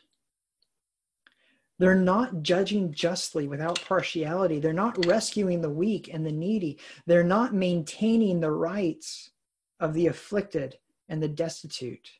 They're 1.79 1.95
not 1.95 2.43
judging 2.43 2.93
justly 2.93 3.47
without 3.47 3.81
partiality. 3.81 4.59
They're 4.59 4.73
not 4.73 5.05
rescuing 5.05 5.61
the 5.61 5.69
weak 5.69 6.09
and 6.13 6.25
the 6.25 6.31
needy. 6.31 6.77
They're 7.07 7.23
not 7.23 7.53
maintaining 7.53 8.39
the 8.39 8.51
rights 8.51 9.31
of 9.79 9.93
the 9.93 10.07
afflicted 10.07 10.77
and 11.09 11.21
the 11.21 11.27
destitute. 11.27 12.11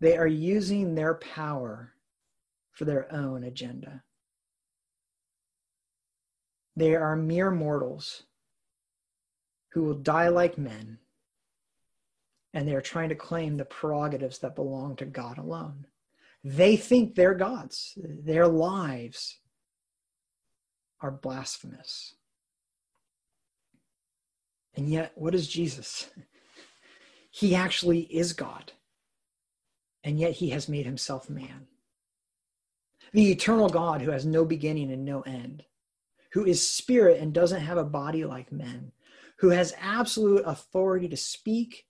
They 0.00 0.16
are 0.16 0.28
using 0.28 0.94
their 0.94 1.14
power 1.14 1.94
for 2.70 2.84
their 2.84 3.12
own 3.12 3.44
agenda. 3.44 4.03
They 6.76 6.94
are 6.96 7.16
mere 7.16 7.50
mortals 7.50 8.24
who 9.70 9.82
will 9.82 9.94
die 9.94 10.28
like 10.28 10.58
men, 10.58 10.98
and 12.52 12.66
they 12.66 12.74
are 12.74 12.80
trying 12.80 13.08
to 13.08 13.14
claim 13.14 13.56
the 13.56 13.64
prerogatives 13.64 14.38
that 14.38 14.54
belong 14.54 14.96
to 14.96 15.04
God 15.04 15.38
alone. 15.38 15.86
They 16.42 16.76
think 16.76 17.14
they're 17.14 17.34
gods, 17.34 17.96
their 17.96 18.46
lives 18.46 19.38
are 21.00 21.10
blasphemous. 21.10 22.14
And 24.76 24.88
yet, 24.88 25.12
what 25.14 25.34
is 25.34 25.48
Jesus? 25.48 26.10
He 27.30 27.56
actually 27.56 28.02
is 28.02 28.32
God, 28.32 28.70
and 30.04 30.20
yet 30.20 30.34
he 30.34 30.50
has 30.50 30.68
made 30.68 30.86
himself 30.86 31.28
man. 31.28 31.66
The 33.12 33.32
eternal 33.32 33.68
God 33.68 34.02
who 34.02 34.12
has 34.12 34.24
no 34.24 34.44
beginning 34.44 34.92
and 34.92 35.04
no 35.04 35.22
end 35.22 35.64
who 36.34 36.44
is 36.44 36.68
spirit 36.68 37.20
and 37.20 37.32
doesn't 37.32 37.60
have 37.60 37.78
a 37.78 37.84
body 37.84 38.24
like 38.24 38.50
men, 38.50 38.90
who 39.38 39.50
has 39.50 39.72
absolute 39.80 40.42
authority 40.44 41.08
to 41.08 41.16
speak 41.16 41.86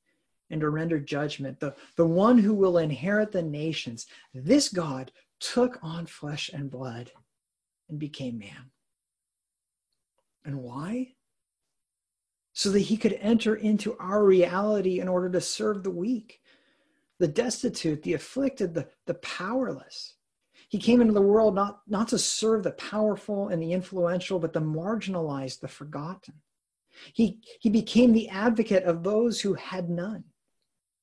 and 0.51 0.61
to 0.61 0.69
render 0.69 1.01
judgment, 1.01 1.59
the, 1.61 1.75
the 1.97 2.07
one 2.07 2.37
who 2.37 2.53
will 2.53 2.77
inherit 2.77 3.33
the 3.33 3.43
nations, 3.43 4.07
this 4.35 4.69
God 4.69 5.11
took 5.41 5.79
on 5.83 6.05
flesh 6.05 6.51
and 6.53 6.71
blood 6.71 7.11
and 7.89 7.99
became 7.99 8.39
man. 8.39 8.71
And 10.45 10.63
why? 10.63 11.15
So 12.53 12.71
that 12.71 12.81
he 12.81 12.99
could 12.99 13.15
enter 13.15 13.57
into 13.57 13.97
our 13.99 14.23
reality 14.23 15.01
in 15.01 15.09
order 15.09 15.31
to 15.31 15.41
serve 15.41 15.83
the 15.83 15.91
weak, 15.91 16.43
the 17.19 17.29
destitute, 17.29 18.03
the 18.03 18.13
afflicted, 18.13 18.75
the, 18.75 18.89
the 19.07 19.15
powerless. 19.15 20.17
He 20.69 20.79
came 20.79 21.01
into 21.01 21.13
the 21.13 21.21
world 21.21 21.55
not, 21.55 21.81
not 21.87 22.09
to 22.09 22.19
serve 22.19 22.63
the 22.63 22.73
powerful 22.73 23.49
and 23.49 23.63
the 23.63 23.73
influential, 23.73 24.39
but 24.39 24.53
the 24.53 24.61
marginalized, 24.61 25.61
the 25.61 25.69
forgotten. 25.69 26.35
He, 27.13 27.41
he 27.61 27.71
became 27.71 28.13
the 28.13 28.29
advocate 28.29 28.85
of 28.85 29.03
those 29.03 29.41
who 29.41 29.55
had 29.55 29.91
none. 29.91 30.25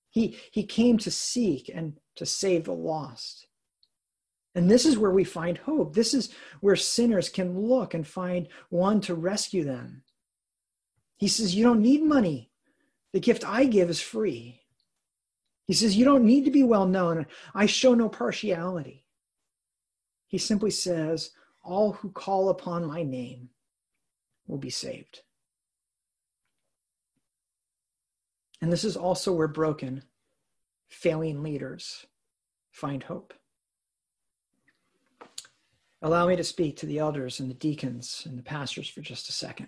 He, 0.09 0.37
he 0.51 0.63
came 0.63 0.97
to 0.99 1.11
seek 1.11 1.69
and 1.73 1.97
to 2.15 2.25
save 2.25 2.65
the 2.65 2.73
lost. 2.73 3.47
And 4.53 4.69
this 4.69 4.85
is 4.85 4.97
where 4.97 5.11
we 5.11 5.23
find 5.23 5.57
hope. 5.57 5.93
This 5.93 6.13
is 6.13 6.33
where 6.59 6.75
sinners 6.75 7.29
can 7.29 7.57
look 7.57 7.93
and 7.93 8.05
find 8.05 8.47
one 8.69 8.99
to 9.01 9.15
rescue 9.15 9.63
them. 9.63 10.03
He 11.17 11.27
says, 11.27 11.55
You 11.55 11.63
don't 11.63 11.81
need 11.81 12.03
money. 12.03 12.51
The 13.13 13.19
gift 13.19 13.47
I 13.47 13.65
give 13.65 13.89
is 13.89 14.01
free. 14.01 14.61
He 15.67 15.73
says, 15.73 15.95
You 15.95 16.03
don't 16.03 16.25
need 16.25 16.43
to 16.45 16.51
be 16.51 16.63
well 16.63 16.85
known. 16.85 17.27
I 17.53 17.65
show 17.65 17.93
no 17.93 18.09
partiality. 18.09 19.05
He 20.31 20.37
simply 20.37 20.71
says, 20.71 21.31
All 21.61 21.91
who 21.91 22.09
call 22.09 22.47
upon 22.47 22.85
my 22.85 23.03
name 23.03 23.49
will 24.47 24.57
be 24.57 24.69
saved. 24.69 25.23
And 28.61 28.71
this 28.71 28.85
is 28.85 28.95
also 28.95 29.33
where 29.33 29.49
broken, 29.49 30.03
failing 30.87 31.43
leaders 31.43 32.05
find 32.71 33.03
hope. 33.03 33.33
Allow 36.01 36.27
me 36.27 36.37
to 36.37 36.45
speak 36.45 36.77
to 36.77 36.85
the 36.85 36.99
elders 36.99 37.41
and 37.41 37.49
the 37.49 37.55
deacons 37.55 38.23
and 38.25 38.39
the 38.39 38.43
pastors 38.43 38.87
for 38.87 39.01
just 39.01 39.27
a 39.27 39.33
second. 39.33 39.67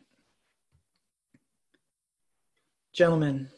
Gentlemen, 2.93 3.49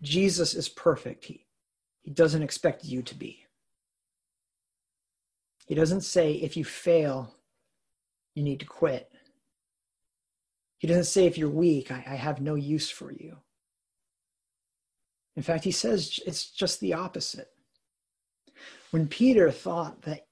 Jesus 0.00 0.54
is 0.54 0.68
perfect. 0.68 1.24
He, 1.24 1.44
he 2.02 2.12
doesn't 2.12 2.42
expect 2.44 2.84
you 2.84 3.02
to 3.02 3.16
be. 3.16 3.41
He 5.72 5.76
doesn't 5.76 6.02
say 6.02 6.34
if 6.34 6.54
you 6.54 6.66
fail, 6.66 7.34
you 8.34 8.42
need 8.42 8.60
to 8.60 8.66
quit. 8.66 9.10
He 10.76 10.86
doesn't 10.86 11.04
say 11.04 11.24
if 11.24 11.38
you're 11.38 11.48
weak, 11.48 11.90
I, 11.90 12.04
I 12.06 12.14
have 12.14 12.42
no 12.42 12.56
use 12.56 12.90
for 12.90 13.10
you. 13.10 13.38
In 15.34 15.42
fact, 15.42 15.64
he 15.64 15.70
says 15.70 16.20
it's 16.26 16.50
just 16.50 16.78
the 16.80 16.92
opposite. 16.92 17.48
When 18.90 19.08
Peter 19.08 19.50
thought 19.50 20.02
that 20.02 20.26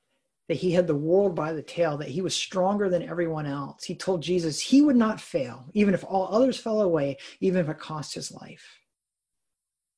that 0.49 0.59
he 0.59 0.73
had 0.73 0.87
the 0.87 0.95
world 0.95 1.35
by 1.35 1.55
the 1.55 1.63
tail, 1.63 1.97
that 1.97 2.09
he 2.09 2.21
was 2.21 2.35
stronger 2.37 2.91
than 2.91 3.09
everyone 3.09 3.47
else. 3.47 3.85
He 3.85 3.95
told 3.95 4.21
Jesus 4.21 4.61
he 4.61 4.83
would 4.83 4.97
not 4.97 5.23
fail, 5.23 5.71
even 5.73 5.95
if 5.95 6.05
all 6.05 6.29
others 6.31 6.59
fell 6.59 6.83
away, 6.83 7.17
even 7.41 7.63
if 7.63 7.71
it 7.71 7.79
cost 7.79 8.15
his 8.15 8.31
life. 8.31 8.81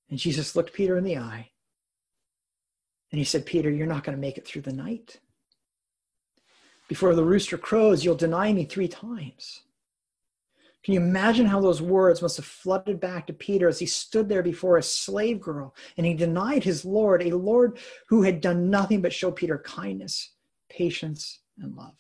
And 0.09 0.21
Jesus 0.21 0.55
looked 0.55 0.73
Peter 0.73 0.97
in 0.97 1.03
the 1.03 1.19
eye 1.19 1.51
and 3.13 3.19
he 3.19 3.25
said, 3.25 3.45
Peter, 3.45 3.71
you're 3.71 3.87
not 3.87 4.05
going 4.05 4.17
to 4.17 4.21
make 4.21 4.39
it 4.39 4.47
through 4.47 4.63
the 4.63 4.73
night. 4.73 5.19
Before 6.89 7.15
the 7.15 7.25
rooster 7.25 7.57
crows, 7.59 8.05
you'll 8.05 8.15
deny 8.15 8.53
me 8.53 8.65
three 8.65 8.89
times. 8.89 9.63
Can 10.83 10.95
you 10.95 11.01
imagine 11.01 11.47
how 11.47 11.61
those 11.61 11.81
words 11.81 12.23
must 12.23 12.37
have 12.37 12.47
flooded 12.47 12.99
back 12.99 13.27
to 13.29 13.33
Peter 13.33 13.69
as 13.69 13.79
he 13.79 13.87
stood 13.87 14.29
there 14.29 14.43
before 14.43 14.77
a 14.77 14.83
slave 14.83 15.41
girl 15.41 15.75
and 15.97 16.05
he 16.05 16.15
denied 16.15 16.65
his 16.65 16.85
Lord, 16.85 17.23
a 17.23 17.31
Lord 17.37 17.79
who 18.09 18.23
had 18.23 18.41
done 18.41 18.69
nothing 18.69 19.01
but 19.01 19.13
show 19.13 19.31
Peter 19.31 19.59
kindness 19.59 20.33
patience, 20.73 21.41
and 21.61 21.77
love. 21.77 21.95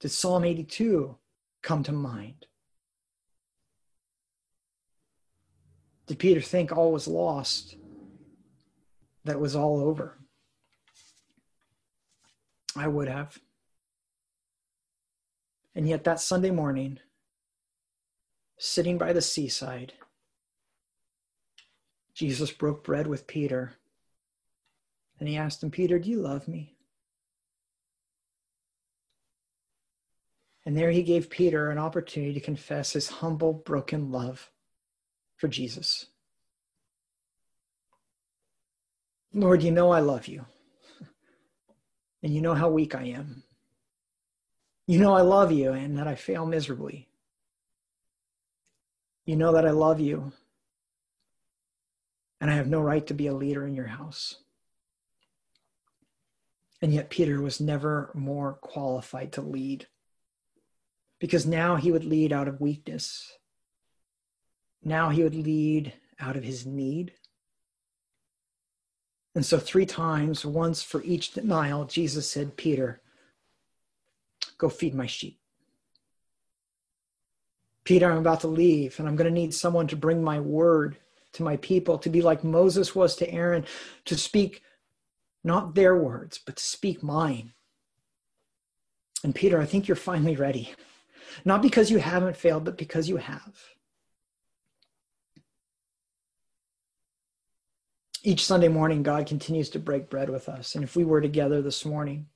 Did 0.00 0.10
Psalm 0.10 0.44
82 0.44 1.16
come 1.62 1.82
to 1.82 1.92
mind? 1.92 2.46
Did 6.06 6.20
Peter 6.20 6.40
think 6.40 6.70
all 6.70 6.92
was 6.92 7.08
lost, 7.08 7.76
that 9.24 9.40
was 9.40 9.56
all 9.56 9.80
over? 9.80 10.18
I 12.76 12.88
would 12.88 13.08
have. 13.08 13.38
And 15.74 15.88
yet, 15.88 16.04
that 16.04 16.20
Sunday 16.20 16.50
morning, 16.50 16.98
sitting 18.58 18.98
by 18.98 19.12
the 19.12 19.22
seaside, 19.22 19.92
Jesus 22.14 22.50
broke 22.50 22.82
bread 22.82 23.06
with 23.06 23.26
Peter 23.26 23.74
and 25.18 25.28
he 25.28 25.36
asked 25.36 25.62
him, 25.62 25.70
Peter, 25.70 25.98
do 25.98 26.10
you 26.10 26.20
love 26.20 26.48
me? 26.48 26.74
And 30.64 30.76
there 30.76 30.90
he 30.90 31.02
gave 31.02 31.30
Peter 31.30 31.70
an 31.70 31.78
opportunity 31.78 32.34
to 32.34 32.40
confess 32.40 32.92
his 32.92 33.08
humble, 33.08 33.52
broken 33.52 34.10
love 34.10 34.50
for 35.36 35.46
Jesus. 35.46 36.06
Lord, 39.32 39.62
you 39.62 39.70
know 39.70 39.90
I 39.90 40.00
love 40.00 40.26
you. 40.26 40.44
And 42.26 42.34
you 42.34 42.40
know 42.40 42.54
how 42.54 42.68
weak 42.68 42.96
I 42.96 43.04
am. 43.04 43.44
You 44.88 44.98
know 44.98 45.14
I 45.14 45.20
love 45.20 45.52
you 45.52 45.70
and 45.70 45.96
that 45.96 46.08
I 46.08 46.16
fail 46.16 46.44
miserably. 46.44 47.06
You 49.26 49.36
know 49.36 49.52
that 49.52 49.64
I 49.64 49.70
love 49.70 50.00
you 50.00 50.32
and 52.40 52.50
I 52.50 52.54
have 52.54 52.66
no 52.66 52.80
right 52.80 53.06
to 53.06 53.14
be 53.14 53.28
a 53.28 53.32
leader 53.32 53.64
in 53.64 53.76
your 53.76 53.86
house. 53.86 54.38
And 56.82 56.92
yet, 56.92 57.10
Peter 57.10 57.40
was 57.40 57.60
never 57.60 58.10
more 58.12 58.54
qualified 58.54 59.30
to 59.34 59.40
lead 59.40 59.86
because 61.20 61.46
now 61.46 61.76
he 61.76 61.92
would 61.92 62.04
lead 62.04 62.32
out 62.32 62.48
of 62.48 62.60
weakness. 62.60 63.38
Now 64.82 65.10
he 65.10 65.22
would 65.22 65.36
lead 65.36 65.92
out 66.18 66.36
of 66.36 66.42
his 66.42 66.66
need. 66.66 67.12
And 69.36 69.44
so, 69.44 69.58
three 69.58 69.84
times, 69.84 70.46
once 70.46 70.82
for 70.82 71.02
each 71.02 71.32
denial, 71.32 71.84
Jesus 71.84 72.28
said, 72.28 72.56
Peter, 72.56 73.02
go 74.56 74.70
feed 74.70 74.94
my 74.94 75.04
sheep. 75.04 75.38
Peter, 77.84 78.10
I'm 78.10 78.16
about 78.16 78.40
to 78.40 78.48
leave, 78.48 78.98
and 78.98 79.06
I'm 79.06 79.14
going 79.14 79.28
to 79.28 79.40
need 79.40 79.52
someone 79.52 79.88
to 79.88 79.94
bring 79.94 80.24
my 80.24 80.40
word 80.40 80.96
to 81.34 81.42
my 81.42 81.58
people, 81.58 81.98
to 81.98 82.08
be 82.08 82.22
like 82.22 82.44
Moses 82.44 82.94
was 82.94 83.14
to 83.16 83.30
Aaron, 83.30 83.66
to 84.06 84.16
speak 84.16 84.62
not 85.44 85.74
their 85.74 85.94
words, 85.98 86.40
but 86.44 86.56
to 86.56 86.64
speak 86.64 87.02
mine. 87.02 87.52
And 89.22 89.34
Peter, 89.34 89.60
I 89.60 89.66
think 89.66 89.86
you're 89.86 89.96
finally 89.96 90.36
ready. 90.36 90.72
Not 91.44 91.60
because 91.60 91.90
you 91.90 91.98
haven't 91.98 92.38
failed, 92.38 92.64
but 92.64 92.78
because 92.78 93.06
you 93.06 93.18
have. 93.18 93.75
Each 98.26 98.44
Sunday 98.44 98.66
morning, 98.66 99.04
God 99.04 99.24
continues 99.24 99.70
to 99.70 99.78
break 99.78 100.10
bread 100.10 100.28
with 100.28 100.48
us. 100.48 100.74
And 100.74 100.82
if 100.82 100.96
we 100.96 101.04
were 101.04 101.20
together 101.20 101.62
this 101.62 101.84
morning, 101.84 102.26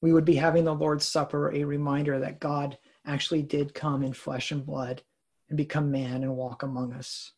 we 0.00 0.10
would 0.10 0.24
be 0.24 0.36
having 0.36 0.64
the 0.64 0.74
Lord's 0.74 1.04
Supper, 1.04 1.52
a 1.52 1.64
reminder 1.64 2.18
that 2.18 2.40
God 2.40 2.78
actually 3.04 3.42
did 3.42 3.74
come 3.74 4.02
in 4.02 4.14
flesh 4.14 4.50
and 4.50 4.64
blood 4.64 5.02
and 5.50 5.58
become 5.58 5.90
man 5.90 6.22
and 6.22 6.34
walk 6.34 6.62
among 6.62 6.94
us. 6.94 7.32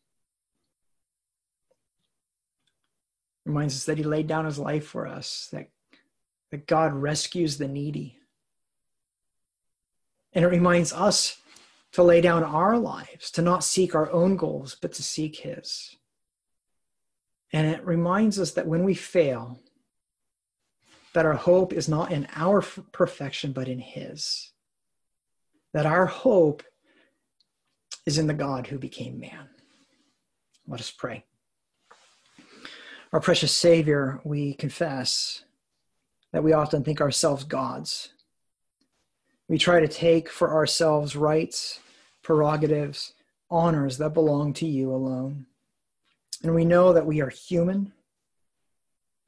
reminds 3.43 3.75
us 3.75 3.83
that 3.83 3.97
he 3.97 4.05
laid 4.05 4.27
down 4.27 4.45
his 4.45 4.57
life 4.57 4.87
for 4.87 5.05
us, 5.05 5.49
that, 5.51 5.67
that 6.51 6.65
God 6.65 6.93
rescues 6.93 7.57
the 7.57 7.67
needy. 7.67 8.19
And 10.31 10.45
it 10.45 10.47
reminds 10.47 10.93
us 10.93 11.41
to 11.91 12.03
lay 12.03 12.21
down 12.21 12.45
our 12.45 12.77
lives, 12.77 13.29
to 13.31 13.41
not 13.41 13.65
seek 13.65 13.95
our 13.95 14.09
own 14.11 14.37
goals, 14.37 14.77
but 14.81 14.93
to 14.93 15.03
seek 15.03 15.35
his. 15.35 15.97
And 17.53 17.67
it 17.67 17.85
reminds 17.85 18.39
us 18.39 18.51
that 18.51 18.67
when 18.67 18.83
we 18.83 18.95
fail, 18.95 19.59
that 21.13 21.27
our 21.27 21.35
hope 21.35 21.71
is 21.71 21.87
not 21.87 22.11
in 22.11 22.27
our 22.35 22.61
perfection, 22.61 23.53
but 23.53 23.67
in 23.67 23.77
his. 23.77 24.51
That 25.73 25.85
our 25.85 26.07
hope 26.07 26.63
is 28.07 28.17
in 28.17 28.25
the 28.25 28.33
God 28.33 28.67
who 28.67 28.79
became 28.79 29.19
man. 29.19 29.49
Let 30.67 30.79
us 30.79 30.91
pray. 30.91 31.23
Our 33.11 33.19
precious 33.19 33.51
Savior, 33.51 34.19
we 34.23 34.55
confess 34.55 35.43
that 36.31 36.43
we 36.43 36.53
often 36.53 36.83
think 36.83 36.99
ourselves 36.99 37.43
gods. 37.43 38.09
We 39.47 39.59
try 39.59 39.79
to 39.79 39.87
take 39.87 40.29
for 40.29 40.51
ourselves 40.51 41.15
rights, 41.15 41.79
prerogatives, 42.23 43.13
honors 43.51 43.99
that 43.99 44.15
belong 44.15 44.53
to 44.53 44.65
you 44.65 44.91
alone. 44.91 45.45
And 46.43 46.53
we 46.53 46.65
know 46.65 46.93
that 46.93 47.05
we 47.05 47.21
are 47.21 47.29
human 47.29 47.93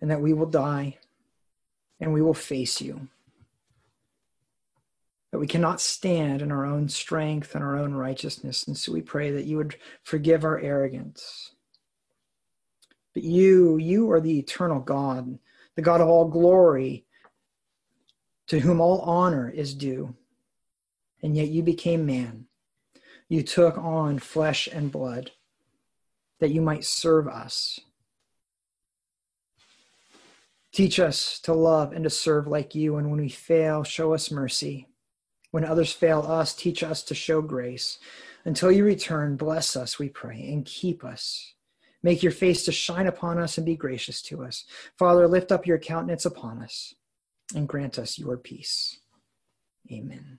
and 0.01 0.11
that 0.11 0.21
we 0.21 0.33
will 0.33 0.45
die 0.45 0.97
and 1.99 2.13
we 2.13 2.21
will 2.21 2.33
face 2.33 2.81
you. 2.81 3.07
that 5.31 5.39
we 5.39 5.47
cannot 5.47 5.81
stand 5.81 6.41
in 6.41 6.49
our 6.49 6.65
own 6.65 6.87
strength 6.87 7.55
and 7.55 7.63
our 7.63 7.77
own 7.77 7.93
righteousness. 7.93 8.65
And 8.67 8.77
so 8.77 8.93
we 8.93 9.01
pray 9.01 9.31
that 9.31 9.43
you 9.43 9.57
would 9.57 9.75
forgive 10.01 10.45
our 10.45 10.57
arrogance. 10.57 11.51
But 13.13 13.23
you, 13.23 13.75
you 13.75 14.09
are 14.11 14.21
the 14.21 14.39
eternal 14.39 14.79
God, 14.79 15.37
the 15.75 15.81
God 15.81 15.99
of 15.99 16.07
all 16.07 16.29
glory, 16.29 17.05
to 18.47 18.61
whom 18.61 18.79
all 18.79 19.01
honor 19.01 19.49
is 19.49 19.73
due. 19.73 20.15
And 21.21 21.35
yet 21.35 21.49
you 21.49 21.63
became 21.63 22.05
man. 22.05 22.45
You 23.27 23.43
took 23.43 23.77
on 23.77 24.19
flesh 24.19 24.69
and 24.71 24.89
blood 24.89 25.31
that 26.45 26.53
you 26.53 26.61
might 26.61 26.85
serve 26.85 27.27
us. 27.27 27.79
Teach 30.71 30.99
us 30.99 31.39
to 31.39 31.53
love 31.55 31.91
and 31.91 32.03
to 32.03 32.09
serve 32.11 32.45
like 32.45 32.75
you. 32.75 32.97
And 32.97 33.09
when 33.09 33.19
we 33.19 33.29
fail, 33.29 33.83
show 33.83 34.13
us 34.13 34.29
mercy. 34.29 34.87
When 35.49 35.65
others 35.65 35.91
fail 35.91 36.21
us, 36.21 36.53
teach 36.53 36.83
us 36.83 37.01
to 37.05 37.15
show 37.15 37.41
grace. 37.41 37.97
Until 38.43 38.71
you 38.71 38.85
return, 38.85 39.37
bless 39.37 39.75
us, 39.75 39.97
we 39.97 40.07
pray, 40.07 40.47
and 40.51 40.63
keep 40.63 41.03
us. 41.03 41.55
Make 42.03 42.21
your 42.21 42.31
face 42.31 42.63
to 42.65 42.71
shine 42.71 43.07
upon 43.07 43.39
us 43.39 43.57
and 43.57 43.65
be 43.65 43.75
gracious 43.75 44.21
to 44.23 44.43
us. 44.43 44.65
Father, 44.99 45.27
lift 45.27 45.51
up 45.51 45.65
your 45.65 45.79
countenance 45.79 46.27
upon 46.27 46.61
us 46.61 46.93
and 47.55 47.67
grant 47.67 47.97
us 47.97 48.19
your 48.19 48.37
peace. 48.37 48.99
Amen. 49.91 50.37